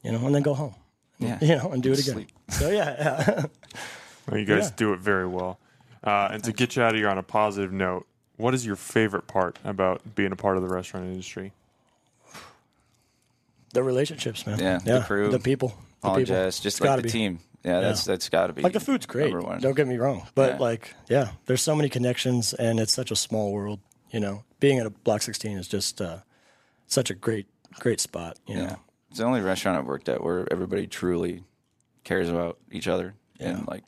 [0.03, 0.75] you know, and then go home.
[1.19, 1.39] Yeah.
[1.41, 2.13] You know, and do it again.
[2.13, 2.31] Sleep.
[2.49, 3.45] So yeah, yeah.
[4.29, 4.75] Well, you guys Yeah.
[4.75, 5.57] do it very well.
[6.03, 8.05] Uh, and to get you out of here on a positive note,
[8.35, 11.51] what is your favorite part about being a part of the restaurant industry?
[13.73, 14.59] the relationships, man.
[14.59, 16.57] Yeah, the crew, the people, the Apologize.
[16.57, 16.63] people.
[16.63, 17.11] Just like gotta the be.
[17.11, 17.39] team.
[17.63, 19.31] Yeah, that's that's got to be Like the food's great.
[19.33, 19.59] number one.
[19.59, 20.57] Don't get me wrong, but Yeah.
[20.59, 23.79] like, yeah, there's so many connections, and it's such a small world.
[24.11, 26.19] You know, being at a Block 16 is just uh,
[26.85, 27.47] such a great,
[27.79, 28.37] great spot.
[28.47, 28.75] You know, Yeah,
[29.09, 31.43] it's the only restaurant I've worked at where everybody truly
[32.05, 33.83] cares about each other and like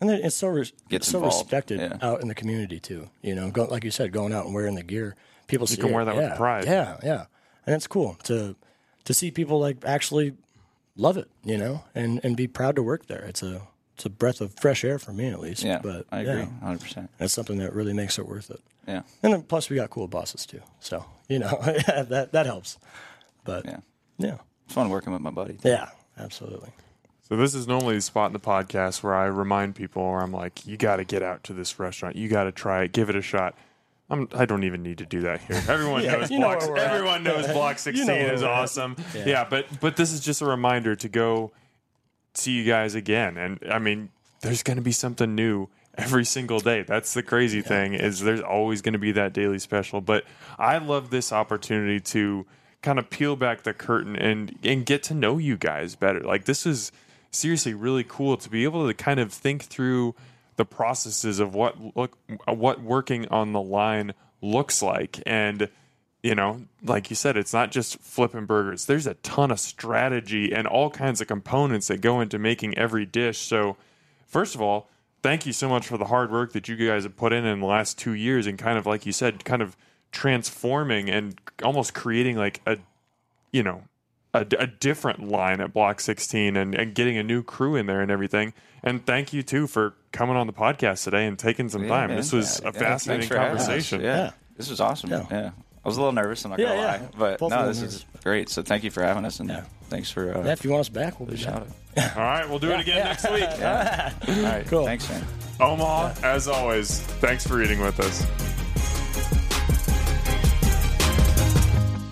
[0.00, 1.96] And then it's so res- Gets so involved, respected yeah.
[2.02, 3.10] out in the community too.
[3.20, 5.16] You know, go, like you said, going out and wearing the gear,
[5.48, 5.92] people see can it.
[5.94, 6.66] wear that with pride.
[6.66, 7.24] Yeah, yeah,
[7.66, 8.54] and it's cool to
[9.06, 10.34] to see people like actually
[10.98, 11.30] love it.
[11.42, 13.24] You know, and and be proud to work there.
[13.24, 13.62] It's a
[13.94, 15.62] it's a breath of fresh air for me at least.
[15.64, 15.80] yeah.
[15.82, 17.10] but I agree, yeah, hundred percent.
[17.18, 18.60] that's something that really makes it worth it.
[18.86, 22.78] Yeah, And then plus we got cool bosses too, so you know that that helps.
[23.44, 23.78] But yeah.
[24.18, 24.36] yeah,
[24.66, 25.58] It's fun working with my buddy.
[25.64, 25.88] yeah,
[26.18, 26.70] absolutely.
[27.28, 30.32] So this is normally the spot in the podcast where I remind people, or I'm
[30.32, 32.16] like, you got to get out to this restaurant.
[32.16, 32.92] You got to try it.
[32.92, 33.54] Give it a shot.
[34.10, 35.62] I'm, I don't even need to do that here.
[35.68, 36.62] Everyone Yeah, knows you know block.
[36.78, 36.78] at.
[36.78, 38.96] everyone knows block 16 know where is awesome.
[39.14, 39.46] Yeah.
[39.48, 41.52] but but this is just a reminder to go
[42.34, 43.36] see you guys again.
[43.36, 44.08] And I mean,
[44.40, 46.82] there's going to be something new every single day.
[46.82, 50.00] That's the crazy thing is there's always going to be that daily special.
[50.00, 50.24] But
[50.58, 52.46] I love this opportunity to
[52.80, 56.20] kind of peel back the curtain and and get to know you guys better.
[56.20, 56.92] Like this is
[57.30, 60.14] seriously really cool to be able to kind of think through
[60.58, 65.22] the processes of what look what working on the line looks like.
[65.24, 65.70] And
[66.22, 68.84] you know like you said it's not just flipping burgers.
[68.84, 73.06] There's a ton of strategy and all kinds of components that go into making every
[73.06, 73.38] dish.
[73.38, 73.76] So
[74.26, 74.90] first of all
[75.22, 77.60] thank you so much for the hard work that you guys have put in in
[77.60, 79.76] the last two years and kind of like you said kind of
[80.10, 82.78] transforming and almost creating like a
[83.52, 83.84] you know
[84.34, 88.00] a, a different line at block 16 and, and getting a new crew in there
[88.00, 88.52] and everything
[88.82, 92.08] and thank you too for coming on the podcast today and taking some Yeah, time
[92.08, 92.16] man.
[92.16, 94.16] this was Yeah, a thanks fascinating for conversation Yeah.
[94.16, 94.30] Yeah.
[94.56, 95.10] this was awesome.
[95.10, 95.24] Yeah.
[95.30, 95.50] Yeah.
[95.84, 96.44] I was a little nervous.
[96.44, 96.86] I'm not gonna Yeah, yeah.
[97.02, 98.48] lie, but Both no, this them is great.
[98.50, 99.62] So thank you for having us, and Yeah.
[99.88, 102.10] thanks for uh, Yeah, if you want us back, we'll be shout back.
[102.12, 102.16] out.
[102.16, 104.84] all right we'll do it again next week All right, Cool.
[104.84, 105.24] thanks, man.
[105.60, 108.24] omaha as always thanks for eating with us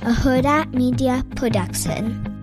[0.03, 2.36] a Hurrdat Media Production.